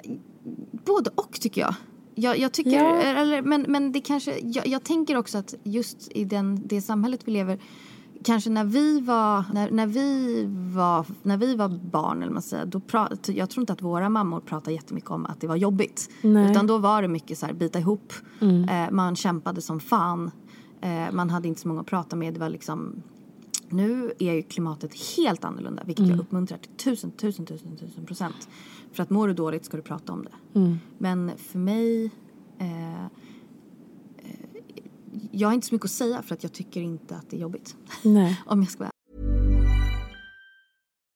[0.84, 1.74] både och tycker jag.
[2.14, 3.03] Jag, jag tycker, ja.
[3.03, 7.20] eller, men, men det kanske, jag, jag, tänker också att just i den, det samhället
[7.24, 7.59] vi lever
[8.24, 10.44] kanske när vi var, när, när vi
[10.74, 14.08] var, när vi var barn, eller man säger, då prat, jag tror inte att våra
[14.08, 16.10] mammor pratade jättemycket om att det var jobbigt.
[16.22, 16.50] Nej.
[16.50, 18.12] Utan då var det mycket så här, bita ihop.
[18.40, 18.68] Mm.
[18.68, 20.30] Eh, man kämpade som fan.
[20.80, 22.34] Eh, man hade inte så många att prata med.
[22.34, 23.02] Det var liksom,
[23.68, 26.10] nu är ju klimatet helt annorlunda, vilket mm.
[26.10, 28.48] jag uppmuntrar till tusen, tusen, tusen, tusen procent.
[28.92, 30.58] För att mår du dåligt ska du prata om det.
[30.58, 30.78] Mm.
[30.98, 32.10] Men för mig
[32.58, 33.06] eh,
[35.30, 37.40] jag har inte så mycket att säga för att jag tycker inte att det är
[37.40, 37.76] jobbigt.
[38.02, 38.40] Nej.
[38.46, 38.92] Om jag ska vara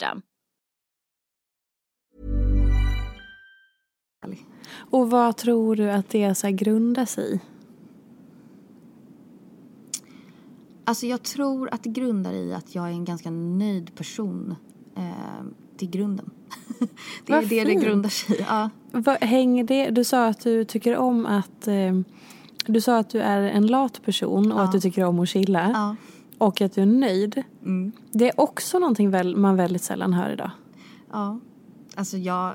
[0.00, 0.22] System.
[4.72, 7.40] Och vad tror du att det så grundar sig i?
[10.84, 14.54] Alltså jag tror att det grundar i att jag är en ganska nöjd person
[14.96, 15.46] eh,
[15.76, 16.30] till grunden.
[17.26, 18.44] det är det det grundar sig i.
[18.48, 18.70] Ja.
[18.90, 22.00] Vad, hänger det, du sa att du tycker om att eh,
[22.66, 24.64] du sa att du är en lat person och ja.
[24.64, 25.70] att du tycker om att chilla.
[25.74, 25.96] Ja
[26.40, 27.42] och att du är nöjd.
[27.62, 27.92] Mm.
[28.12, 30.50] Det är också någonting väl, man väldigt sällan hör idag.
[31.12, 31.38] Ja,
[31.94, 32.52] alltså jag,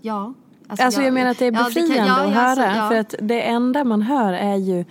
[0.00, 0.34] ja.
[0.68, 2.70] Alltså, alltså jag, jag menar att det är befriande ja, det kan, ja, att höra.
[2.70, 4.84] Alltså, för att det enda man hör är ju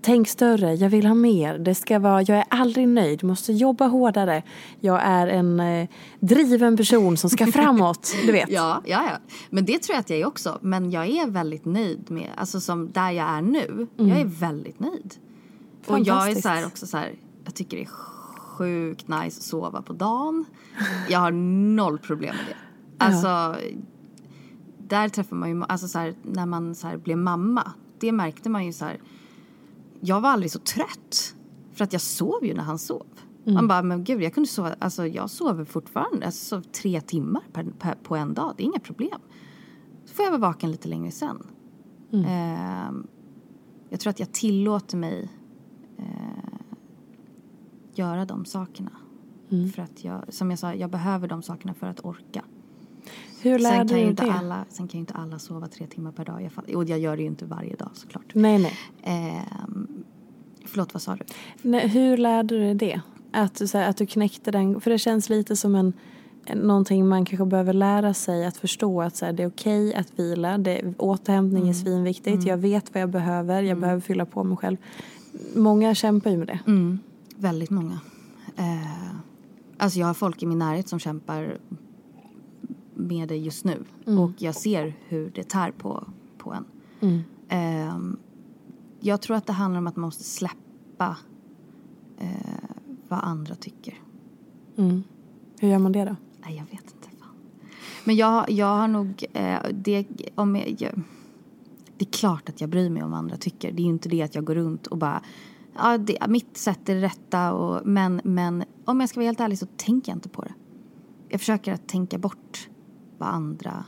[0.00, 1.58] Tänk större, jag vill ha mer.
[1.58, 4.42] Det ska vara, jag är aldrig nöjd, måste jobba hårdare.
[4.80, 5.88] Jag är en eh,
[6.20, 8.50] driven person som ska framåt, du vet.
[8.50, 9.34] Ja, ja, ja.
[9.50, 10.58] Men det tror jag att jag är också.
[10.62, 13.86] Men jag är väldigt nöjd med, alltså som där jag är nu.
[13.98, 14.10] Mm.
[14.10, 15.14] Jag är väldigt nöjd.
[15.86, 17.12] Och jag är så här också så här,
[17.48, 17.86] Jag tycker det är
[18.38, 20.44] sjukt nice att sova på dagen.
[21.08, 21.30] Jag har
[21.76, 22.56] noll problem med det.
[23.04, 23.56] Alltså,
[24.78, 28.50] där träffar man ju, alltså så här, när man så här blev mamma, det märkte
[28.50, 29.00] man ju så här.
[30.00, 31.34] Jag var aldrig så trött.
[31.72, 33.06] För att jag sov ju när han sov.
[33.44, 37.42] Man bara, men gud, jag kunde sova, alltså jag sover fortfarande, alltså sov tre timmar
[37.52, 39.20] per, per, på en dag, det är inga problem.
[40.04, 41.46] Så får jag vara vaken lite längre sen.
[42.26, 43.06] Ehm,
[43.88, 45.30] jag tror att jag tillåter mig
[45.98, 46.47] eh,
[47.98, 48.90] göra de sakerna.
[49.74, 52.44] För att jag, som jag sa, jag behöver de sakerna för att orka.
[53.42, 54.32] Hur lär Sen kan, du inte det?
[54.32, 56.42] alla, sen kan ju inte alla sova tre timmar per dag.
[56.42, 58.34] Jag, och jag gör det ju inte varje dag såklart.
[58.34, 58.72] Nej, nej.
[59.02, 60.04] Ehm,
[60.64, 61.24] förlåt, vad sa du?
[61.62, 61.88] nej.
[61.88, 63.00] Hur lärde du dig det?
[63.32, 65.92] Att, du, så här, att du knäckte den, för det känns lite som en,
[66.54, 70.18] någonting man kanske behöver lära sig att förstå att så här, det är okej att
[70.18, 71.70] vila, det, återhämtning Mm.
[71.70, 74.76] är svinviktigt, jag vet vad jag behöver, jag behöver fylla på mig själv.
[75.56, 76.58] Många kämpar ju med det.
[76.66, 76.98] Mm,
[77.38, 78.00] väldigt många.
[78.56, 79.10] Eh,
[79.78, 81.58] alltså jag har folk i min närhet som kämpar
[82.94, 83.84] med det just nu.
[84.04, 86.04] Och jag ser hur det tär på,
[86.38, 86.64] på en.
[87.48, 87.98] Eh,
[89.00, 91.16] jag tror att det handlar om att man måste släppa
[92.18, 92.28] eh,
[93.08, 93.94] vad andra tycker.
[94.76, 95.02] Mm.
[95.60, 96.16] Hur gör man det då?
[96.44, 97.08] Nej, jag vet inte.
[97.18, 97.34] Fan.
[98.04, 99.24] Men jag, jag har nog...
[99.32, 101.02] Eh, det, om jag, jag,
[101.96, 103.72] det är klart att jag bryr mig om vad andra tycker.
[103.72, 105.22] Det är ju inte det att jag går runt och bara...
[105.78, 107.52] Ja, det, mitt sätt är det rätta.
[107.52, 110.54] Och, men, men om jag ska vara helt ärlig så tänker jag inte på det.
[111.28, 112.68] Jag försöker att tänka bort
[113.18, 113.84] vad andra...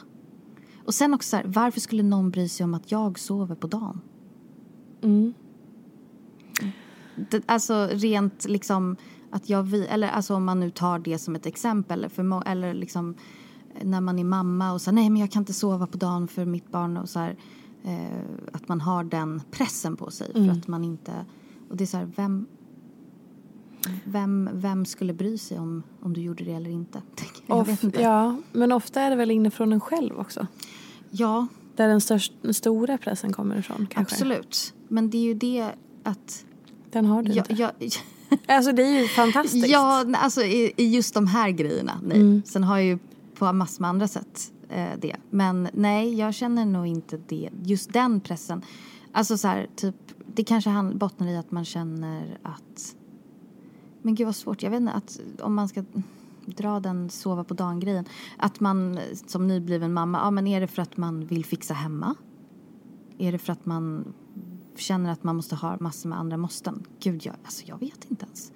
[0.85, 3.67] Och sen också så här, varför skulle någon bry sig om att jag sover på
[3.67, 4.01] dagen?
[7.31, 8.97] Det, alltså rent liksom
[9.31, 12.75] att jag vi, eller alltså om man nu tar det som ett exempel för, eller
[12.75, 13.15] liksom
[13.83, 16.45] när man är mamma och säger nej men jag kan inte sova på dagen för
[16.45, 17.37] mitt barn och så här,
[17.85, 21.13] eh, att man har den pressen på sig för att man inte
[21.71, 22.47] och det är så här vem
[24.05, 27.03] vem, vem skulle bry sig om, om du gjorde det eller inte?
[27.47, 28.03] Jag vet inte.
[28.03, 30.47] Ja, men ofta är det väl inifrån en själv också.
[31.11, 31.47] ja
[31.77, 34.15] Där den, störst, den stora pressen kommer ifrån kanske.
[34.15, 34.75] absolut.
[34.89, 35.71] Men det är ju det
[36.03, 36.45] att
[36.91, 37.63] Den har du jag, inte.
[37.63, 37.73] jag,
[38.57, 39.69] Alltså det är ju fantastiskt.
[39.69, 42.43] Ja, alltså i, i just de här grejerna, nej.
[42.45, 42.99] Sen har jag ju
[43.35, 45.17] på massor med andra sätt eh, det.
[45.31, 47.51] Men nej, jag känner nog inte det.
[47.63, 48.63] Just den pressen.
[49.13, 49.97] Alltså så här, typ,
[50.35, 52.97] det kanske bottnar i att man känner att...
[54.03, 55.85] Men gud vad svårt, jag vet inte, att om man ska
[56.47, 58.05] dra den sova på dagen-grejen.
[58.37, 62.15] Att man som nybliven mamma, ja men är det för att man vill fixa hemma?
[63.19, 64.13] Är det för att man
[64.77, 66.85] känner att man måste ha massor med andra måsten?
[67.01, 68.53] Gud, jag, alltså jag vet inte ens.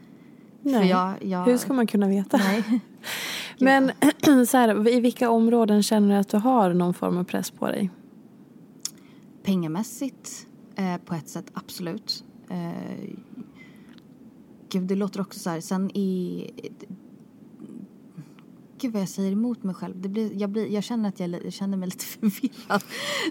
[0.62, 0.88] Nej.
[0.88, 2.36] jag, jag, Hur ska man kunna veta?
[2.36, 2.80] Nej.
[3.58, 3.92] Men
[4.46, 7.66] så här, i vilka områden känner du att du har någon form av press på
[7.66, 7.90] dig?
[9.42, 10.46] Pengamässigt,
[10.76, 12.24] eh, på ett sätt, absolut.
[12.48, 13.10] Eh,
[14.68, 15.60] gud, det låter också så här.
[15.60, 16.50] Sen i...
[18.78, 20.00] Gud vad jag säger emot mig själv.
[20.00, 22.82] Det blir, jag, blir, jag, känner att jag, jag känner mig lite förvirrad.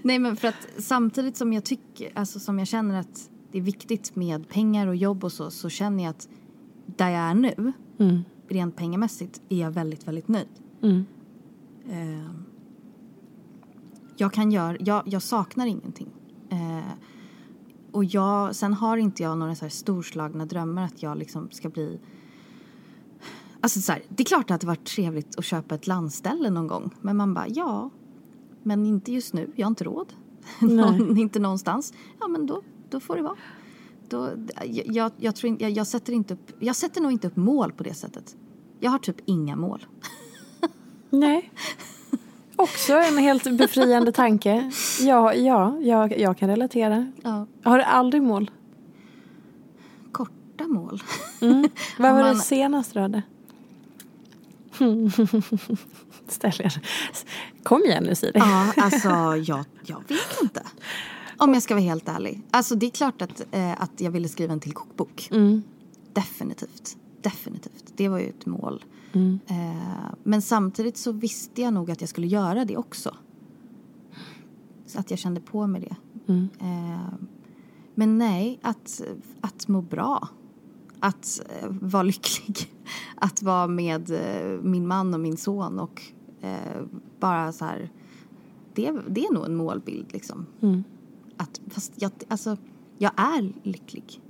[0.03, 3.61] Nej, men för att samtidigt som jag tycker, alltså som jag känner att det är
[3.61, 6.29] viktigt med pengar och jobb och så, så känner jag att
[6.85, 7.73] där jag är nu,
[8.47, 10.47] rent pengamässigt, är jag väldigt, väldigt nöjd.
[11.89, 12.31] Eh,
[14.17, 16.09] jag kan göra, jag, jag saknar ingenting.
[16.49, 16.93] Eh,
[17.93, 21.99] och jag, sen har inte jag några så storslagna drömmar att jag liksom ska bli...
[23.61, 26.67] Alltså så här, det är klart att det varit trevligt att köpa ett landställe någon
[26.67, 26.95] gång.
[27.01, 27.89] Men man bara, ja,
[28.63, 29.51] men inte just nu.
[29.55, 30.13] Jag har inte råd.
[30.59, 31.93] Någon, inte någonstans.
[32.19, 33.35] Ja, men då, då får det vara.
[34.09, 34.29] Då,
[34.85, 37.83] jag, jag, tror jag, jag, sätter inte upp, jag sätter nog inte upp mål på
[37.83, 38.35] det sättet.
[38.79, 39.85] Jag har typ inga mål.
[41.09, 41.51] Nej.
[42.55, 44.71] Också en helt befriande tanke.
[45.01, 47.11] Ja, ja jag, jag kan relatera.
[47.23, 47.47] Ja.
[47.63, 48.51] Har du aldrig mål?
[50.11, 51.03] Korta mål.
[51.39, 53.21] Vad Om var man- det senaste du hade?
[56.27, 56.81] Ställ er.
[57.63, 58.31] Kom igen nu Siri.
[58.35, 59.09] Ja, alltså
[59.45, 60.63] jag, jag vet inte.
[61.37, 62.41] Om jag ska vara helt ärlig.
[62.51, 65.29] Alltså det är klart att, eh, att jag ville skriva en till kokbok.
[66.13, 66.97] Definitivt.
[67.21, 67.83] Definitivt.
[67.95, 68.83] Det var ju ett mål.
[69.47, 73.15] Eh, men samtidigt så visste jag nog att jag skulle göra det också.
[74.85, 75.95] Så att jag kände på mig det.
[76.59, 77.13] Eh,
[77.95, 79.01] men nej, att,
[79.41, 80.27] att må bra.
[80.99, 82.57] Att eh, vara lycklig.
[83.15, 84.11] Att vara med
[84.61, 86.01] min man och min son och
[87.19, 87.91] bara så här.
[88.73, 90.45] Det, det är nog en målbild liksom.
[91.37, 92.57] Att, fast jag, alltså,
[92.97, 94.21] jag är lycklig.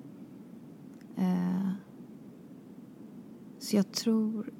[3.60, 4.52] Så jag tror...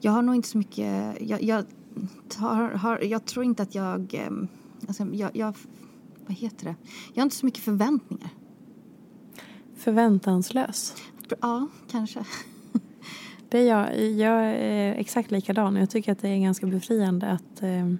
[0.00, 1.16] Jag har nog inte så mycket...
[1.20, 1.64] Jag, jag,
[2.28, 4.48] tar, har, jag tror inte att jag, ehm,
[4.88, 5.56] alltså, jag, jag...
[6.26, 6.74] Vad heter det?
[7.14, 8.30] Jag har inte så mycket förväntningar.
[9.76, 10.94] Förväntanslös.
[11.40, 12.24] Ja, kanske.
[13.50, 14.10] Det är jag.
[14.10, 15.76] Jag är exakt likadan.
[15.76, 17.94] Jag tycker att det är ganska befriande att eh,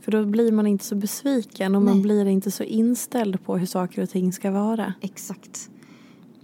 [0.00, 2.02] för då blir man inte så besviken och man Nej.
[2.02, 4.94] blir inte så inställd på hur saker och ting ska vara.
[5.00, 5.70] Exakt.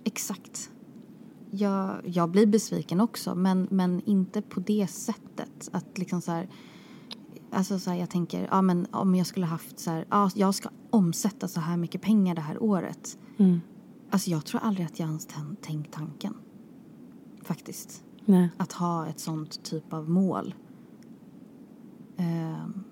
[0.05, 0.71] Exakt.
[1.51, 5.69] Jag, jag blir besviken också, men, men inte på det sättet.
[5.73, 6.49] Att liksom så här,
[7.51, 10.55] alltså så här, jag tänker, ja, men om jag skulle haft så här, ja, jag
[10.55, 13.19] ska omsätta så här mycket pengar det här året.
[13.37, 13.61] Mm.
[14.11, 16.35] Alltså jag tror aldrig att jag ens tän- tänkt tanken.
[17.43, 18.05] Faktiskt.
[18.25, 18.49] Nej.
[18.57, 20.55] Att ha ett sånt typ av mål.
[22.17, 22.85] Ehm,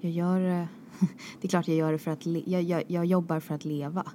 [0.00, 0.68] jag gör det...
[1.40, 2.26] Det är klart jag gör det för att...
[2.26, 4.06] Le- jag, jag, jag jobbar för att leva.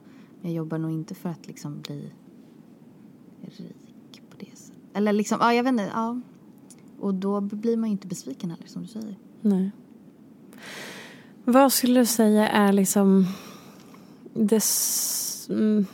[0.41, 2.13] Jag jobbar nog inte för att liksom bli
[3.57, 4.81] rik på det sättet.
[4.93, 6.19] Eller liksom, ja jag vet inte, ja.
[6.99, 9.15] Och då blir man ju inte besviken heller som du säger.
[9.41, 9.71] Nej.
[11.45, 13.27] Vad skulle du säga är liksom
[14.33, 14.63] det,
[15.49, 15.85] mm,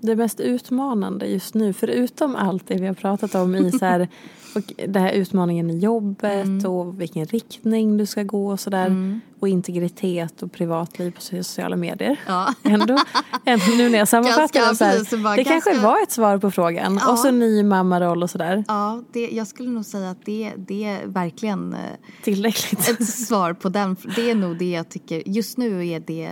[0.00, 1.72] det mest utmanande just nu?
[1.72, 4.08] Förutom allt det vi har pratat om i så här,
[4.54, 9.20] och det här utmaningen i jobbet och vilken riktning du ska gå och sådär.
[9.40, 12.16] Och integritet och privatliv på sociala medier.
[12.26, 12.54] Ja.
[12.62, 12.98] Ändå,
[13.44, 16.38] ändå nu när jag sammanfattar det så här, precis, det kanske ganska- var ett svar
[16.38, 16.98] på frågan.
[17.02, 17.12] Ja.
[17.12, 18.64] Och så ny mammaroll och sådär.
[18.68, 21.78] Ja, det, jag skulle nog säga att det, det är verkligen eh,
[22.24, 22.88] Tillräckligt.
[22.88, 23.96] ett svar på den.
[24.16, 25.22] Det är nog det jag tycker.
[25.26, 26.30] Just nu är det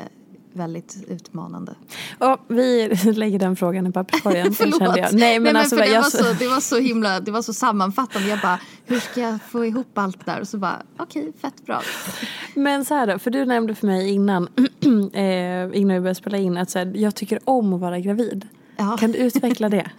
[0.53, 1.75] väldigt utmanande.
[2.19, 4.53] Och vi lägger den frågan i papperskorgen.
[4.55, 4.79] Förlåt.
[4.79, 5.15] kände jag.
[5.15, 7.53] Nej men, alltså, för det, jag, var så, det var så himla, det var så
[7.53, 8.29] sammanfattande.
[8.29, 10.41] Jag bara, hur ska jag få ihop allt där?
[10.41, 11.83] Och så bara, okej, fett bra.
[12.55, 14.49] Men så här då, för du nämnde för mig innan,
[15.13, 18.49] eh, innan vi började spela in att så här, jag tycker om att vara gravid.
[18.77, 18.97] Ja.
[19.01, 19.91] Kan du utveckla det?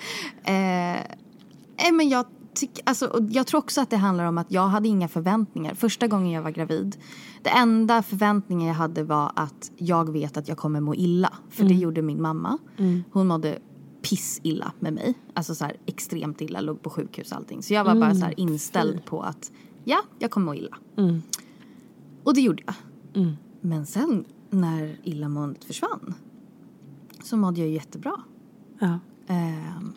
[0.43, 4.88] Eh, men jag, tyck, alltså, jag tror också att det handlar om att jag hade
[4.88, 5.74] inga förväntningar.
[5.74, 6.97] Första gången jag var gravid.
[7.41, 11.34] Det enda förväntningen jag hade var att jag vet att jag kommer må illa.
[11.49, 12.58] För det gjorde min mamma.
[13.12, 13.60] Hon mådde
[14.02, 15.14] pissilla med mig.
[15.34, 17.64] Alltså så här extremt illa, låg på sjukhus och allting.
[17.64, 19.52] Så jag var bara så här inställd på att
[19.84, 20.78] ja, jag kommer må illa.
[22.24, 22.76] Och det gjorde jag.
[23.62, 26.14] Men sen när illamåendet försvann
[27.24, 28.14] så mådde jag jättebra.
[28.80, 28.99] Ja.
[29.28, 29.93] Ehm,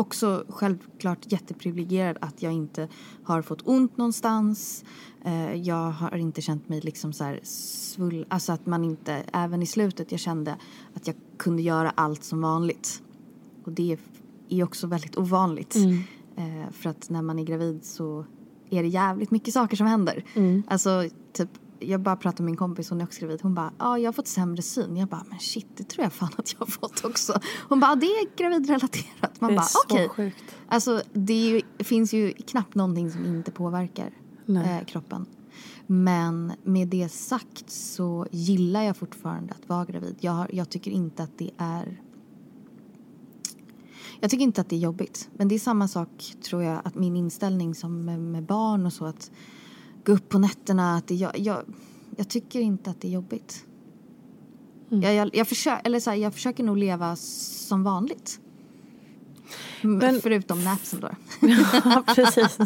[0.00, 2.88] också självklart jätteprivilegierad att jag inte
[3.24, 4.84] har fått ont någonstans.
[5.24, 8.26] Eh, jag har inte känt mig liksom så här svull...
[8.28, 9.24] Alltså att man inte...
[9.32, 10.56] Även i slutet jag kände
[10.94, 13.02] att jag kunde göra allt som vanligt.
[13.64, 13.98] Och det
[14.48, 15.76] är också väldigt ovanligt.
[16.36, 18.24] Eh, för att när man är gravid så
[18.70, 20.24] är det jävligt mycket saker som händer.
[20.68, 21.48] Alltså typ
[21.80, 23.40] jag bara pratade med min kompis, hon är också gravid.
[23.42, 24.96] Hon bara, ja jag har fått sämre syn.
[24.96, 27.40] Jag bara, men shit det tror jag fan att jag har fått också.
[27.68, 29.40] Hon bara, det är gravidrelaterat.
[29.40, 30.08] Man Det är bara, okej.
[30.08, 30.44] sjukt.
[30.68, 34.10] Alltså det ju, finns ju knappt någonting som inte påverkar
[34.48, 35.26] eh, kroppen.
[35.86, 40.16] Men med det sagt så gillar jag fortfarande att vara gravid.
[40.20, 42.00] Jag, har, jag tycker inte att det är
[44.20, 45.28] jag tycker inte att det är jobbigt.
[45.36, 48.92] Men det är samma sak tror jag att min inställning som med, med barn och
[48.92, 49.30] så att
[50.04, 50.96] gå upp på nätterna.
[50.96, 51.62] Att det, jag, jag,
[52.16, 53.64] jag tycker inte att det är jobbigt.
[54.88, 58.40] Jag, jag, jag, försöker, eller så här, jag försöker nog leva som vanligt.
[59.82, 61.10] Men- Förutom napsen då.
[61.84, 62.58] ja, precis.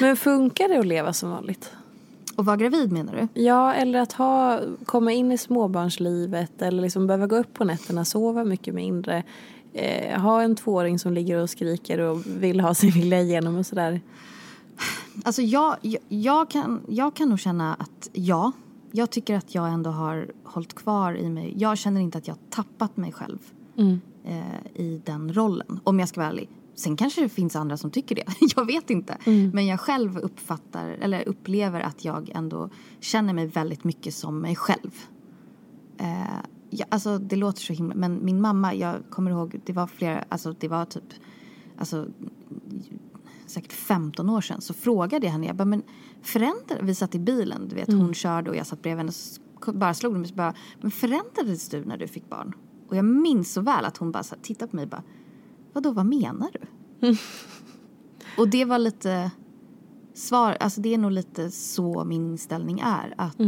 [0.00, 1.72] Men funkar det att leva som vanligt?
[2.36, 3.42] Och vara gravid menar du?
[3.42, 8.04] Ja, eller att ha, komma in i småbarnslivet eller liksom behöva gå upp på nätterna,
[8.04, 9.22] sova mycket mindre.
[9.72, 13.66] Eh, ha en tvååring som ligger och skriker och vill ha sin vilja igenom och
[13.66, 14.00] sådär.
[15.24, 18.52] Alltså jag, jag, jag, kan, jag kan nog känna att ja.
[18.92, 21.54] Jag tycker att jag ändå har hållit kvar i mig.
[21.56, 23.38] Jag känner inte att jag har tappat mig själv
[24.24, 25.80] eh, i den rollen.
[25.84, 26.48] Om jag ska vara ärlig.
[26.74, 28.24] Sen kanske det finns andra som tycker det.
[28.56, 29.18] Jag vet inte.
[29.52, 32.70] Men jag själv uppfattar, eller upplever att jag ändå
[33.00, 35.06] känner mig väldigt mycket som mig själv.
[35.98, 36.38] Eh,
[36.70, 40.24] ja, alltså det låter så himla, men min mamma, jag kommer ihåg, det var flera,
[40.28, 41.14] alltså det var typ,
[41.78, 42.06] alltså
[43.54, 45.82] säkert 15 år sedan så frågade jag henne, jag bara, men
[46.22, 49.12] förändrar, vi satt i bilen, du vet hon körde och jag satt bredvid henne
[49.66, 52.54] och bara slog mig så bara, men förändrades du när du fick barn?
[52.88, 55.02] Och jag minns så väl att hon bara så här, tittade på mig och bara,
[55.72, 56.60] vadå vad menar du?
[58.38, 59.30] Och det var lite
[60.14, 63.40] svar, alltså det är nog lite så min inställning är att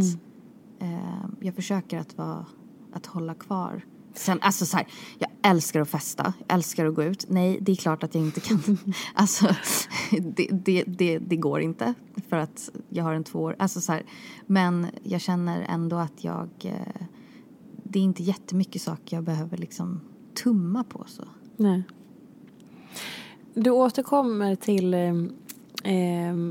[0.78, 2.46] eh, jag försöker att vara,
[2.92, 3.84] att hålla kvar.
[4.16, 4.86] Sen, alltså så här,
[5.18, 7.24] jag älskar att festa, jag älskar att gå ut.
[7.28, 8.78] Nej, det är klart att jag inte kan.
[9.14, 9.46] Alltså,
[10.10, 11.94] det, det, det, det går inte
[12.28, 13.56] för att jag har en två år.
[13.58, 14.02] Alltså så här,
[14.46, 17.06] men jag känner ändå att jag, eh,
[17.82, 20.00] det är inte jättemycket saker jag behöver liksom
[20.42, 21.24] tumma på så.
[21.56, 21.82] Nej.
[23.54, 25.14] Du återkommer till eh,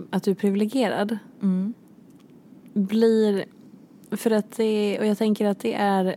[0.09, 1.17] att du är privilegierad.
[2.73, 3.45] Blir,
[4.11, 6.15] för att det, och jag tänker att det är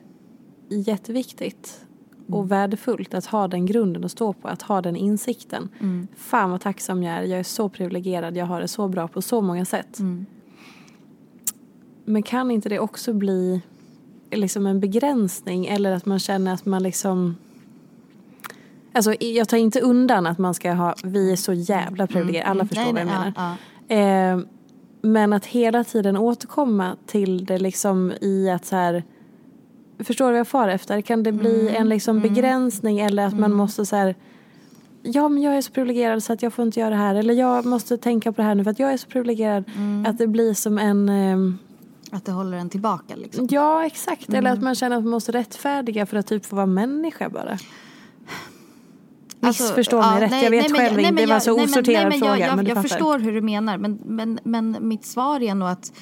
[0.69, 1.85] jätteviktigt
[2.31, 5.69] och värdefullt att ha den grunden att stå på, att ha den insikten.
[5.81, 6.09] Mm.
[6.17, 9.23] Fan vad tacksam jag är, jag är så privilegierad, jag har det så bra på
[9.23, 9.99] så många sätt.
[9.99, 10.27] Mm.
[12.05, 13.61] Men kan inte det också bli
[14.31, 17.37] liksom en begränsning eller att man känner att man liksom
[18.93, 22.67] Alltså jag tar inte undan att man ska ha, vi är så jävla privilegierade, alla
[22.67, 23.33] förstår Nej, vad jag nej, menar.
[23.37, 23.57] ja,
[23.97, 24.33] ja.
[24.35, 24.41] Eh,
[25.01, 29.03] men att hela tiden återkomma till det liksom i att så här
[29.99, 31.01] Förstår du vad jag far efter?
[31.01, 34.15] Kan det bli Mm, en liksom begränsning eller att man måste så här
[35.03, 37.35] Ja men jag är så privilegierad så att jag får inte göra det här eller
[37.35, 40.07] jag måste tänka på det här nu för att jag är så privilegierad Mm.
[40.07, 41.59] att det blir som en ehm,
[42.11, 43.47] Att det håller en tillbaka liksom.
[43.51, 44.53] Ja exakt eller Mm.
[44.53, 47.59] att man känner att man måste rättfärdiga för att typ få vara människa bara.
[49.41, 51.65] Missförstå mig rätt, jag vet Alltså, men själv nej, inte, det var jag- så nej,
[51.65, 52.39] osorterad nej, men fråga.
[52.39, 55.69] Jag, jag, men jag förstår hur du menar men, men, men mitt svar är nog
[55.69, 55.93] att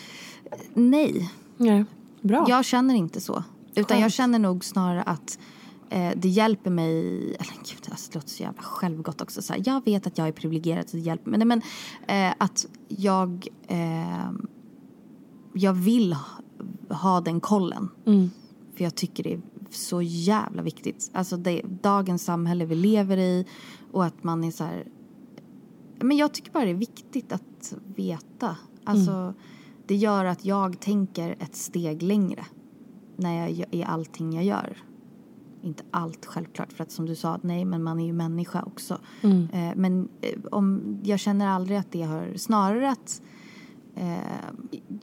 [0.45, 1.31] eh, nej.
[1.57, 1.85] Nej.
[2.21, 2.45] Bra.
[2.49, 3.45] Jag känner inte så.
[3.77, 5.39] Utan jag känner nog snarare att
[5.91, 9.43] eh, det hjälper mig, eller gud det låter så jävla självgott också.
[9.43, 11.39] Så här, jag vet att jag är privilegierad så det hjälper mig.
[11.39, 11.63] Nej, men
[12.09, 14.31] eh, att jag, eh,
[15.53, 16.25] jag vill ha,
[16.97, 17.89] ha den kollen.
[18.07, 18.31] Mm.
[18.77, 21.11] För jag tycker det är så jävla viktigt.
[21.13, 23.47] Alltså det, dagens samhälle vi lever i
[23.93, 24.87] och att man är så här...
[26.01, 28.57] Men jag tycker bara det är viktigt att veta.
[28.85, 29.35] Alltså
[29.87, 32.45] det gör att jag tänker ett steg längre
[33.17, 34.77] när jag i allting jag gör.
[35.63, 38.99] Inte allt självklart för att som du sa, nej men man är ju människa också.
[39.53, 43.23] Eh, men eh, om, jag känner aldrig att det har, snarare att
[43.95, 44.17] eh,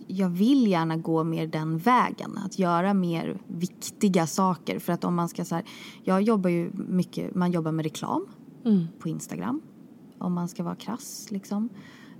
[0.07, 2.37] jag vill gärna gå mer den vägen.
[2.45, 4.79] Att göra mer viktiga saker.
[4.79, 5.63] För att om man ska så här,
[6.03, 8.25] jag jobbar ju mycket, man jobbar med reklam
[8.99, 9.61] på Instagram.
[10.17, 11.69] Om man ska vara krass liksom.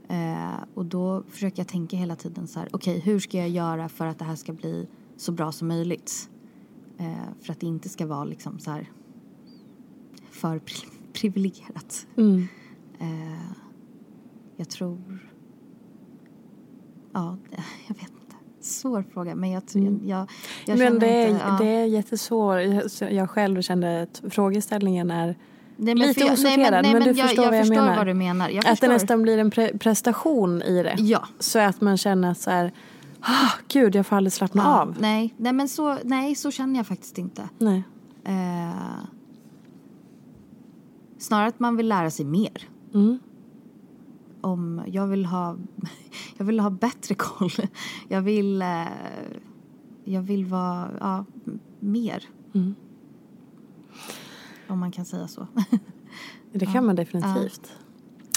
[0.07, 3.89] Eh, och då försöker jag tänka hela tiden så här, okej hur ska jag göra
[3.89, 4.87] för att det här ska bli
[5.17, 6.29] så bra som möjligt?
[6.97, 7.05] Eh,
[7.41, 8.89] för att det inte ska vara liksom så här
[10.31, 12.07] för pri- privilegierat.
[12.17, 12.47] Mm.
[12.99, 13.51] Eh,
[14.57, 15.19] jag tror...
[17.13, 17.37] Ja,
[17.87, 18.35] jag vet inte.
[18.59, 20.29] Svår fråga, men jag, tror- jag,
[20.65, 21.43] jag känner Men det är, inte...
[21.47, 21.57] Ja.
[21.59, 22.59] det är jättesvårt.
[23.01, 25.37] Jag- Jag själv kände att frågeställningen är
[25.77, 28.13] Nej, lite för jag- osorterad, men du jag, förstår jag vad jag förstår vad du
[28.13, 28.49] menar.
[28.49, 28.87] Jag att det förstår.
[28.87, 30.95] nästan blir en pre prestation i det.
[30.99, 31.27] Ja.
[31.39, 32.71] Så att man känner att så här,
[33.23, 34.95] ah, gud jag får aldrig slappna Ja, av.
[34.99, 37.49] Nej, nej, men så, nej, så känner jag faktiskt inte.
[37.57, 37.83] Nej.
[38.23, 39.03] Eh,
[41.17, 42.69] snarare att man vill lära sig mer.
[42.93, 43.19] Mm.
[44.41, 45.57] Om jag vill ha,
[46.37, 47.49] jag vill ha bättre koll.
[48.07, 48.87] Jag vill, eh,
[50.03, 51.25] jag vill vara, ja,
[51.79, 52.23] mer.
[52.53, 52.75] Mm.
[54.67, 55.47] Om man kan säga så.
[56.51, 57.71] Det kan man definitivt.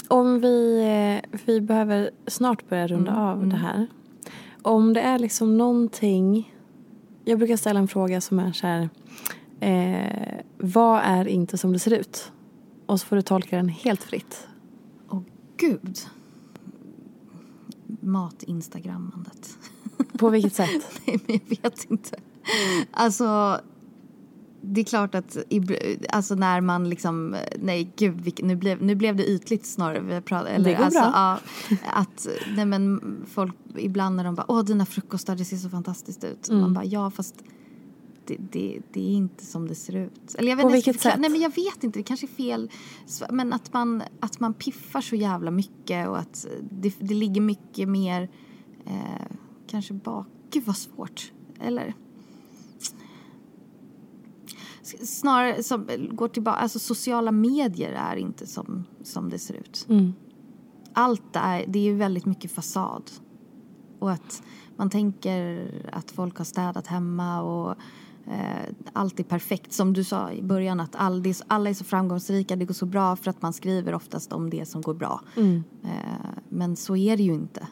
[0.07, 0.79] Om vi,
[1.23, 3.87] eh, vi behöver snart börja runda Mm, av det här.
[4.67, 6.55] Om det är liksom någonting.
[7.25, 8.89] Jag brukar ställa en fråga som är så här.
[9.59, 12.31] Eh, vad är inte som det ser ut?
[12.85, 14.47] Och så får du tolka den helt fritt.
[15.09, 15.21] Åh
[15.57, 15.97] gud.
[17.99, 19.57] Mat-instagrammandet.
[20.17, 20.69] På vilket sätt?
[21.05, 22.19] Nej, men jag vet inte.
[22.91, 23.59] Alltså,
[24.73, 25.37] det är klart att
[26.09, 27.35] alltså när man liksom...
[27.59, 29.99] Nej, gud, nu, blev, nu blev det ytligt snarare.
[29.99, 31.11] Vi pratar, eller, Det går alltså, bra.
[31.13, 31.39] Ja,
[31.93, 36.23] att, nej, men folk ibland när de bara åh dina frukostar det ser så fantastiskt
[36.23, 36.49] ut.
[36.49, 36.61] Mm.
[36.61, 37.35] Man bara ja fast
[38.25, 40.35] det, det, det är inte som det ser ut.
[40.37, 41.21] Eller jag vet På vilket förklara- sätt?
[41.21, 42.71] Nej men jag vet inte, det kanske är fel.
[43.31, 47.89] Men att man, att man piffar så jävla mycket och att det, det ligger mycket
[47.89, 48.29] mer
[48.85, 49.35] eh,
[49.67, 50.27] kanske bak.
[50.51, 51.31] Gud vad svårt.
[51.59, 51.93] Eller?
[55.05, 59.85] Snarare som går tillbaka, alltså sociala medier är inte som, som det ser ut.
[59.89, 60.13] Mm.
[60.93, 63.11] Allt är, det är ju väldigt mycket fasad.
[63.99, 64.43] Och att
[64.75, 67.75] man tänker att folk har städat hemma och
[68.27, 69.73] eh, allt är perfekt.
[69.73, 72.73] Som du sa i början att all, är, så- alla är så framgångsrika, det går
[72.73, 75.21] så bra för att man skriver oftast om det som går bra.
[75.35, 75.63] Mm.
[75.83, 77.67] Eh, men så är det ju inte.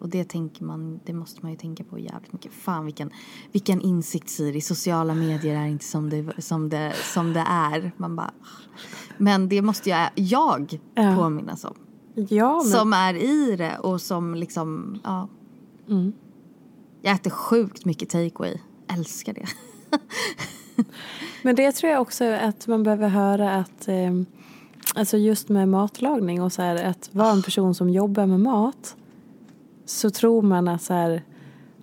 [0.00, 2.52] Och det tänker man, det måste man ju tänka på jävligt mycket.
[2.52, 3.10] Fan vilken,
[3.52, 7.92] vilken insikt Siri, sociala medier är inte som det, som det, som det är.
[7.96, 8.30] Man bara,
[9.18, 11.16] men det måste jag, jag Ja.
[11.16, 11.74] påminnas om.
[12.28, 15.28] Ja, men Som är i det och som liksom, ja.
[15.88, 16.12] Mm.
[17.02, 18.56] Jag äter sjukt mycket takeaway.
[18.88, 19.46] Älskar det.
[21.42, 24.10] Men det tror jag också att man behöver höra att eh,
[24.94, 28.96] alltså just med matlagning och så här att vara en person som jobbar med mat
[29.90, 31.22] så tror man att så här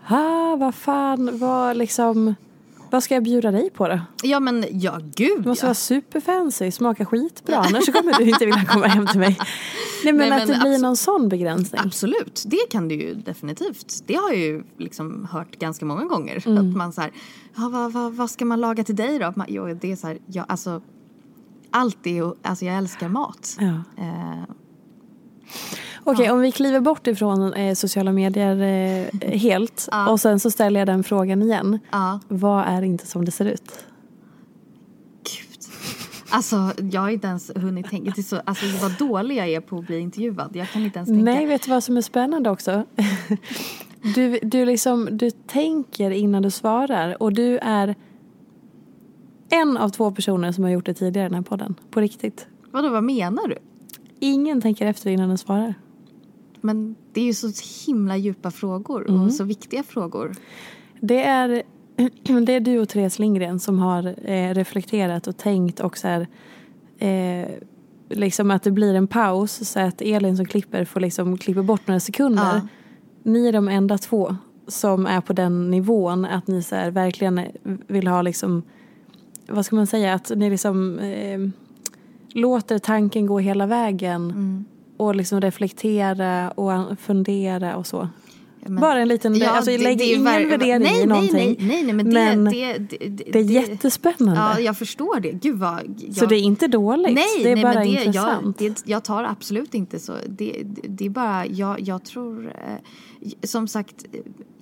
[0.08, 2.36] ah, vad fan, vad liksom
[2.90, 4.00] Vad ska jag bjuda dig på då?
[4.24, 5.68] Ja men ja gud Du måste ja.
[5.68, 9.38] vara superfancy, smaka skitbra annars kommer du inte vilja komma hem till mig.
[10.04, 11.82] Nej men, Nej, att men det blir abso- någon sån begränsning.
[11.86, 14.04] Absolut, det kan du ju definitivt.
[14.06, 16.48] Det har jag ju liksom hört ganska många gånger.
[16.48, 16.70] Mm.
[16.70, 17.12] Att man så här,
[17.56, 19.34] ja, vad, vad, vad ska man laga till dig då?
[19.36, 20.82] Man, jo, det är så här, ja, alltså,
[21.72, 23.58] allt är ju, alltså jag älskar mat.
[23.60, 24.04] Ja.
[24.04, 24.44] Eh,
[26.12, 30.10] Okej, om vi kliver bort ifrån eh, sociala medier eh, helt Ja.
[30.10, 31.80] och sen så ställer jag den frågan igen.
[31.92, 33.86] ja, Vad är inte som det ser ut?
[35.24, 35.60] gud.
[36.30, 38.12] Alltså jag har inte ens hunnit tänka.
[38.16, 40.56] Det är så, alltså vad dålig jag är på att bli intervjuad.
[40.56, 41.24] Jag kan inte ens tänka.
[41.24, 42.84] Nej, vet du vad som är spännande också?
[44.16, 47.96] Du, du, liksom, du tänker innan du svarar och du är
[49.50, 51.76] en av två personer som har gjort det tidigare i den här podden.
[51.92, 52.48] På riktigt.
[52.72, 53.58] Vadå, vad menar du?
[54.20, 55.74] Ingen tänker efter innan den svarar.
[56.68, 57.52] Men det är ju så
[57.88, 59.22] himla djupa frågor Mm.
[59.22, 60.36] och så viktiga frågor.
[61.00, 61.64] Det är,
[62.46, 66.28] det är du och Therese Lindgren som har eh, reflekterat och tänkt och så här,
[66.98, 67.48] eh,
[68.10, 71.88] liksom att det blir en paus så att Elin som klipper får liksom klippa bort
[71.88, 72.44] några sekunder.
[72.44, 72.68] Ja.
[73.24, 74.36] Ni är de enda två
[74.68, 77.42] som är på den nivån att ni så här, verkligen
[77.88, 78.64] vill ha liksom,
[79.48, 81.40] vad ska man säga, att ni liksom eh,
[82.30, 84.66] låter tanken gå hela vägen Mm.
[84.98, 88.10] Och liksom reflektera och fundera och så.
[88.70, 91.36] Men- Bara en liten, Ja, alltså det- lägg det ingen ver- värdering nej, i någonting.
[91.36, 92.78] Nej, nej, nej, men, det, Men det,
[93.32, 94.42] det, är jättespännande.
[94.42, 95.32] Ja, jag förstår det.
[95.32, 95.80] Gud vad...
[95.98, 98.58] Jag, Så det är inte dåligt, nej, det är nej, bara men det, jag, intressant.
[98.58, 100.14] det, jag tar absolut inte så.
[100.28, 102.46] Det, det, det är bara, jag, jag tror...
[102.48, 102.78] Eh,
[103.44, 104.06] som sagt,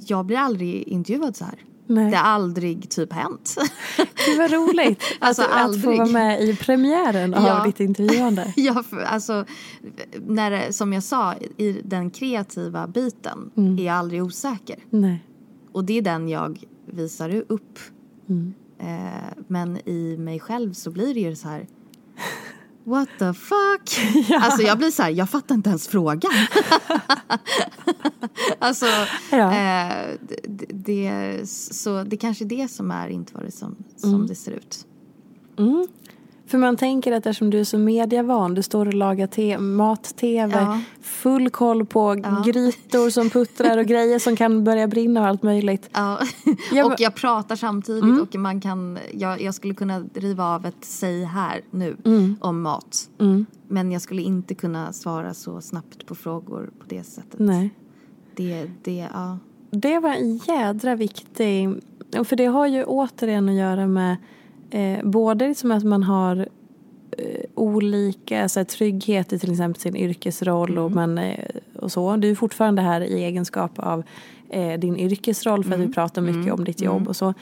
[0.08, 1.56] jag blir aldrig intervjuad så här.
[1.88, 2.12] Nej.
[2.12, 3.56] Det har aldrig typ hänt.
[4.26, 7.64] Gud vad roligt Alltså, att, att få vara med i premiären av Ja.
[7.66, 8.54] ditt intervjuande.
[8.56, 9.46] Ja, för, alltså,
[10.28, 13.80] när det, som jag sa, i den kreativa biten Mm.
[13.80, 14.76] är jag aldrig osäker.
[14.90, 15.24] Nej.
[15.72, 17.80] Och det är den jag visar upp.
[18.30, 18.54] Mm.
[18.80, 21.68] Eh, men i mig själv så blir det ju så här.
[22.88, 23.90] What the fuck?
[24.42, 26.32] Alltså jag blir så här, jag fattar inte ens frågan.
[28.60, 28.86] alltså,
[29.32, 29.54] Ja.
[29.56, 30.16] eh,
[30.48, 34.28] det, det, så det kanske är det som är inte vad det som, som Mm.
[34.28, 34.86] det ser ut.
[36.48, 40.54] För man tänker att eftersom du är så mediavan, du står och lagar te- mat-tv,
[40.60, 40.82] Ja.
[41.02, 42.14] full koll på
[42.46, 45.90] grytor som puttrar och grejer som kan börja brinna och allt möjligt.
[45.94, 46.20] Ja.
[46.74, 50.76] Jag och jag pratar samtidigt och man kan, jag, jag skulle kunna riva av ett
[50.86, 51.98] säg här nu
[52.42, 53.10] om mat.
[53.68, 57.40] Men jag skulle inte kunna svara så snabbt på frågor på det sättet.
[57.40, 57.70] Nej.
[58.36, 59.38] Det, det, ja.
[59.72, 61.70] Det var en jädra viktig...
[62.26, 64.16] För det har ju återigen att göra med
[64.76, 66.48] eh, både liksom att man har
[67.18, 71.46] eh, olika så här, trygghet i till exempel sin yrkesroll och, man, eh,
[71.80, 72.16] och så.
[72.16, 74.04] Du är fortfarande här i egenskap av
[74.50, 77.34] eh, din yrkesroll för att vi pratar mycket om ditt jobb och så.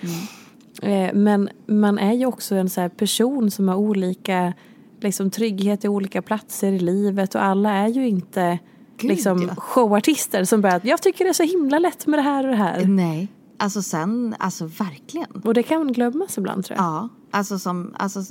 [0.82, 4.54] Eh, men man är ju också en så här, person som har olika
[5.02, 8.60] liksom, trygghet i olika platser i livet och alla är ju inte
[8.98, 9.56] Gud, liksom, ja.
[9.56, 12.58] showartister som bara jag tycker det är så himla lätt med det här och det
[12.58, 12.86] här.
[12.86, 13.28] Nej.
[13.58, 15.32] Alltså sen, alltså verkligen.
[15.44, 16.86] Och det kan glömmas ibland tror jag.
[16.86, 18.24] Ja, alltså som, alltså,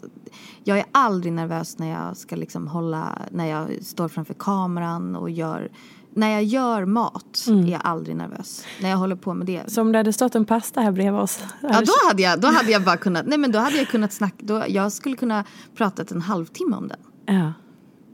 [0.64, 5.30] jag är aldrig nervös när jag ska liksom hålla, när jag står framför kameran och
[5.30, 5.70] gör,
[6.14, 8.64] när jag gör mat är jag aldrig nervös.
[8.80, 9.72] När jag håller på med det.
[9.72, 11.40] Så om det hade stått en pasta här bredvid oss.
[11.60, 14.12] Ja, då hade jag, då hade jag bara kunnat, nej men då hade jag kunnat
[14.12, 15.44] snacka, då, jag skulle kunna
[15.74, 17.00] pratat en halvtimme om den.
[17.26, 17.52] Ja.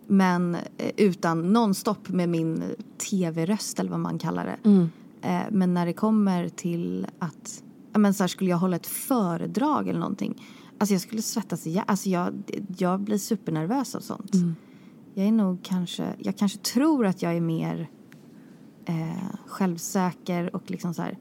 [0.07, 2.65] Men eh, utan nonstop med min
[3.11, 4.71] tv-röst eller vad man kallar det.
[4.71, 4.87] Eh,
[5.51, 7.63] men när det kommer till att,
[7.93, 10.43] men så här, skulle jag hålla ett föredrag eller någonting.
[10.79, 11.85] Alltså jag skulle svettas ihjäl.
[11.87, 12.43] Alltså jag,
[12.79, 14.35] jag blir supernervös av sånt.
[15.15, 17.91] Jag är nog kanske, jag kanske tror att jag är mer
[18.85, 21.19] eh, självsäker och liksom så här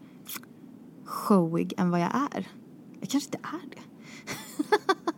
[1.06, 2.48] showig än vad jag är.
[3.00, 3.82] Jag kanske inte är det.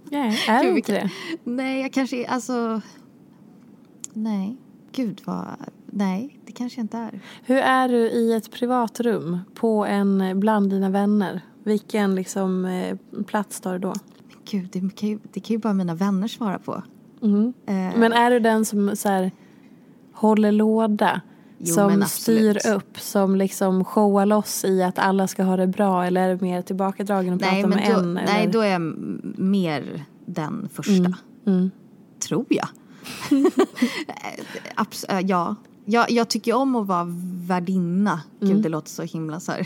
[0.11, 1.11] Nej, är det inte det?
[1.43, 2.81] Nej, jag kanske är, alltså...
[4.13, 4.57] Nej,
[4.91, 5.55] gud vad...
[5.91, 7.19] Nej, det kanske inte är.
[7.43, 11.41] Hur är du i ett privatrum på en bland dina vänner?
[11.63, 13.93] Vilken liksom, eh, plats tar du då?
[14.27, 16.83] Men gud, det kan, ju, det kan ju bara mina vänner svara på.
[17.21, 17.53] Mm.
[17.65, 19.31] Eh, Men är du den som så här,
[20.13, 21.21] håller låda?
[21.57, 26.05] Jo, som styr upp, som liksom showar loss i att alla ska ha det bra?
[26.05, 28.13] Eller är du mer tillbakadragen och nej, pratar med då, en?
[28.13, 28.53] nej, eller?
[28.53, 28.81] då är jag
[29.39, 31.13] mer den första.
[31.45, 31.71] Mm.
[32.19, 32.67] Tror jag.
[34.07, 34.43] Eh,
[34.75, 35.55] abs- eh, ja.
[35.91, 37.07] Jag, jag tycker om att vara
[37.47, 38.21] värdinna.
[38.39, 39.51] Gud, det låter så himla så.
[39.51, 39.65] Mm.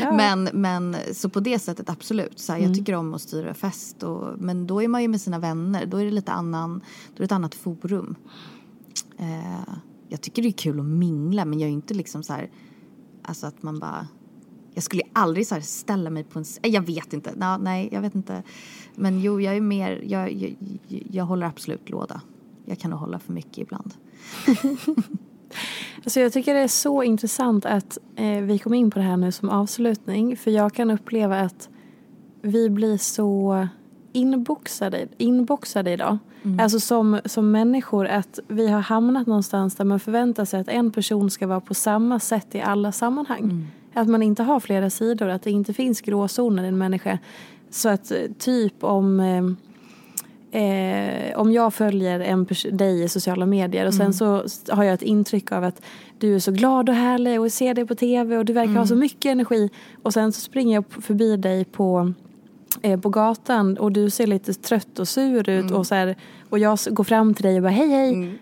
[0.00, 0.12] Ja.
[0.16, 2.38] men, men så på det sättet absolut.
[2.38, 4.02] Så här, Jag tycker om att styra fest.
[4.02, 5.86] Och, men då är man ju med sina vänner.
[5.86, 8.14] Då är det lite annan, då är det ett annat forum.
[9.18, 9.74] Eh,
[10.08, 12.50] jag tycker det är kul att mingla men jag är inte liksom så här,
[13.22, 14.08] alltså att man bara
[14.74, 16.44] Jag skulle aldrig så ställa mig på en...
[16.62, 17.32] Jag vet inte.
[17.36, 18.42] Nå, nej, jag vet inte.
[18.94, 20.02] Men jo, jag är mer...
[20.06, 20.56] Jag, jag,
[20.88, 22.20] jag håller absolut låda.
[22.64, 23.94] Jag kan nog hålla för mycket ibland.
[26.04, 29.16] Alltså jag tycker det är så intressant att eh, vi kom in på det här
[29.16, 30.36] nu som avslutning.
[30.36, 31.68] För jag kan uppleva att
[32.42, 33.68] vi blir så
[34.12, 36.18] inboxade, inboxade idag.
[36.60, 40.92] Alltså som, som människor att vi har hamnat någonstans där man förväntar sig att en
[40.92, 43.66] person ska vara på samma sätt i alla sammanhang.
[43.94, 47.18] Att man inte har flera sidor, att det inte finns gråzoner i en människa.
[47.70, 49.42] Så att eh, typ om eh,
[50.54, 54.94] Eh, om jag följer en dig i sociala medier och sen så s- har jag
[54.94, 55.82] ett intryck av att
[56.18, 58.86] du är så glad och härlig och ser dig på tv och du verkar ha
[58.86, 59.70] så mycket energi.
[60.02, 62.12] Och sen så springer jag förbi dig på,
[62.82, 66.16] eh, på gatan och du ser lite trött och sur ut och, så här,
[66.50, 68.32] och jag går fram till dig och bara hej hej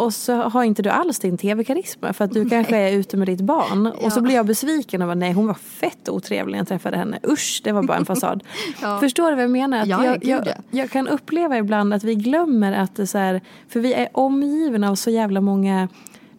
[0.00, 3.28] och så har inte du alls din tv-karisma för att du kanske är ute med
[3.28, 3.86] ditt barn.
[3.86, 6.96] Och så blir jag besviken och bara nej hon var fett otrevlig när jag träffade
[6.96, 7.18] henne.
[7.28, 8.42] Usch, det var bara en fasad.
[9.00, 9.80] Förstår du vad jag menar?
[9.80, 10.52] Att Ja, jag, jag, ja.
[10.70, 14.08] jag kan uppleva ibland att vi glömmer att det är så här, för vi är
[14.12, 15.88] omgivna av så jävla många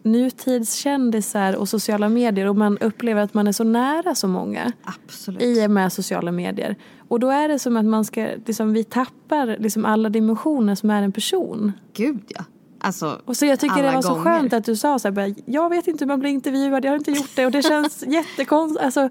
[0.02, 5.42] nutidskändisar och sociala medier och man upplever att man är så nära så många Absolut.
[5.42, 6.76] i och med sociala medier.
[7.08, 10.90] Och då är det som att man ska, liksom, vi tappar liksom alla dimensioner som
[10.90, 11.72] är en person.
[11.92, 12.44] Gud, ja.
[12.84, 14.24] Alltså, Och så jag tycker det var så gånger.
[14.24, 16.96] skönt att du sa så här, jag vet inte hur man blir intervjuad, jag har
[16.96, 18.84] inte gjort det och det känns jättekonstigt.
[18.84, 19.10] Alltså,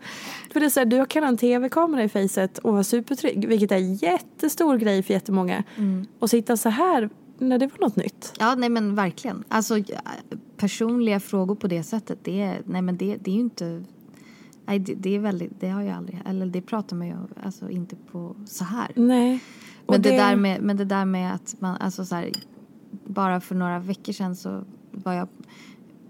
[0.54, 3.48] för det är så här, du kan ha en tv-kamera i facet och vara supertrygg,
[3.48, 5.64] vilket är en jättestor grej för jättemånga.
[5.78, 6.06] Mm.
[6.20, 8.34] Och sitta så här, när det var något nytt.
[8.40, 9.44] Ja, nej men verkligen.
[9.48, 9.76] Alltså
[10.58, 13.84] personliga frågor på det sättet, det är, nej men det, det är ju inte...
[14.66, 17.70] Nej, det, det är väldigt, det har jag aldrig, eller det pratar man ju alltså
[17.70, 18.92] inte på så här.
[18.96, 19.40] Nej.
[19.88, 22.32] Men det, där med, men det där med att man, alltså så här,
[23.12, 25.28] bara för några veckor sedan så var jag,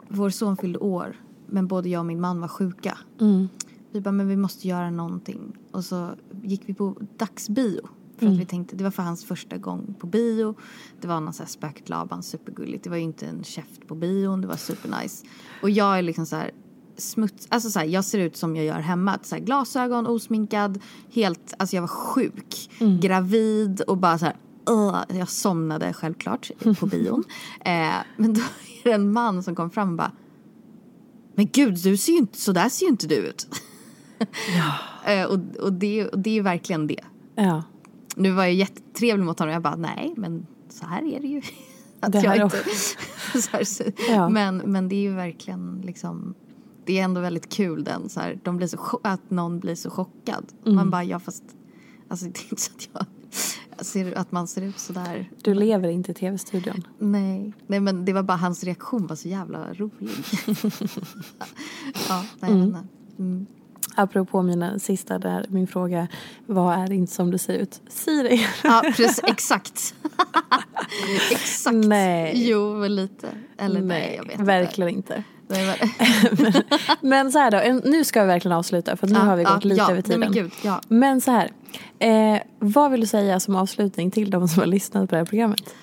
[0.08, 1.16] vår son fyllde år,
[1.47, 2.97] men både jag och min man var sjuka.
[3.22, 3.49] Mm.
[3.91, 5.58] Vi bara, men vi måste göra någonting.
[5.72, 6.10] Och så
[6.43, 7.82] gick vi på dagsbio.
[8.18, 8.36] För Mm.
[8.36, 10.56] att vi tänkte, det var för hans första gång på bio.
[11.02, 12.84] Det var någon så här spöket Laban, supergulligt.
[12.84, 15.26] Det var ju inte en käft på bion, det var supernice.
[15.62, 16.52] Och jag är liksom så här
[16.97, 19.20] smuts, alltså så här, jag ser ut som jag gör hemma.
[19.24, 20.80] Så här, glasögon, osminkad,
[21.14, 22.70] helt, alltså jag var sjuk.
[23.02, 24.36] Gravid och bara så här,
[25.07, 27.24] Jag somnade självklart på bion.
[27.66, 30.12] eh, men då är det en man som kom fram och bara,
[31.36, 33.47] men gud, du ser ju inte, så där ser ju inte du ut.
[35.05, 37.03] Eh, och, och, det, och det är ju verkligen det.
[37.36, 37.64] Ja.
[38.16, 39.53] Nu var jag jättetrevlig mot honom.
[39.53, 41.41] Jag bara, nej, men så här är det ju.
[41.99, 44.30] Att Det jag så här, så, Ja.
[44.30, 46.36] men, men det är ju verkligen liksom
[46.86, 49.89] det är ändå väldigt kul den så här, de blir så, att någon blir så
[49.89, 50.45] chockad.
[50.66, 50.76] Mm.
[50.76, 51.43] Man bara, ja fast
[52.07, 53.05] alltså det är inte så att jag
[53.82, 55.29] ser att man ser ut så där.
[55.41, 56.88] Du lever inte i tv-studion.
[56.99, 60.09] Nej, nej men det var bara hans reaktion var så jävla rolig.
[62.09, 62.69] ja, nej, Mm.
[62.69, 62.82] nej.
[63.19, 63.45] Mm.
[63.95, 66.07] Apropå mina sista där, min fråga,
[66.45, 67.82] vad är inte som du ser ut?
[67.88, 68.45] Siri.
[68.63, 69.95] Ja, precis, exakt.
[71.32, 71.75] exakt.
[71.88, 72.49] Nej.
[72.49, 73.29] Jo, lite.
[73.57, 75.13] Eller nej, jag vet verkligen inte.
[75.13, 75.23] inte.
[75.52, 76.54] Men,
[77.02, 79.54] Men så här då, nu ska vi verkligen avsluta för nu Ja, har vi ja,
[79.54, 80.20] gått lite ja, över tiden.
[80.20, 80.82] men gud, ja.
[80.88, 81.52] Men så här,
[81.99, 85.26] eh, vad vill du säga som avslutning till de som har lyssnat på det här
[85.26, 85.74] programmet?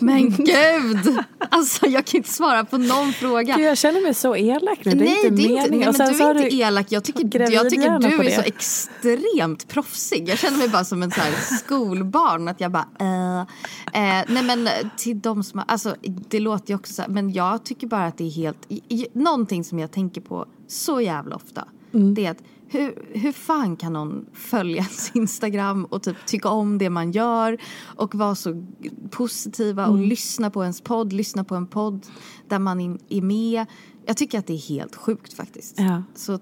[0.00, 1.18] Men gud!
[1.48, 3.56] Alltså jag kan inte svara på någon fråga.
[3.56, 5.92] Gud, jag känner mig så elak nu, det är nej, inte det är inte, nej,
[5.98, 6.86] men du är inte elak.
[6.88, 8.30] Jag tycker, jag tycker du är det.
[8.30, 10.28] så extremt proffsig.
[10.28, 11.20] Jag känner mig bara som en så
[11.64, 12.48] skolbarn.
[12.48, 16.92] Att jag bara, eh, eh, nej men till de som alltså det låter ju också
[16.92, 18.68] så här, men jag tycker bara att det är helt,
[19.12, 21.64] någonting som jag tänker på så jävla ofta.
[21.94, 22.14] Mm.
[22.14, 26.78] Det är att hur, hur fan kan någon följa ens Instagram och typ tycka om
[26.78, 27.58] det man gör
[27.96, 28.66] och vara så
[29.10, 30.08] positiva och Mm.
[30.08, 32.06] lyssna på ens podd, lyssna på en podd
[32.48, 33.66] där man in- är med.
[34.06, 35.74] Jag tycker att det är helt sjukt faktiskt.
[35.78, 36.02] Ja.
[36.14, 36.38] Så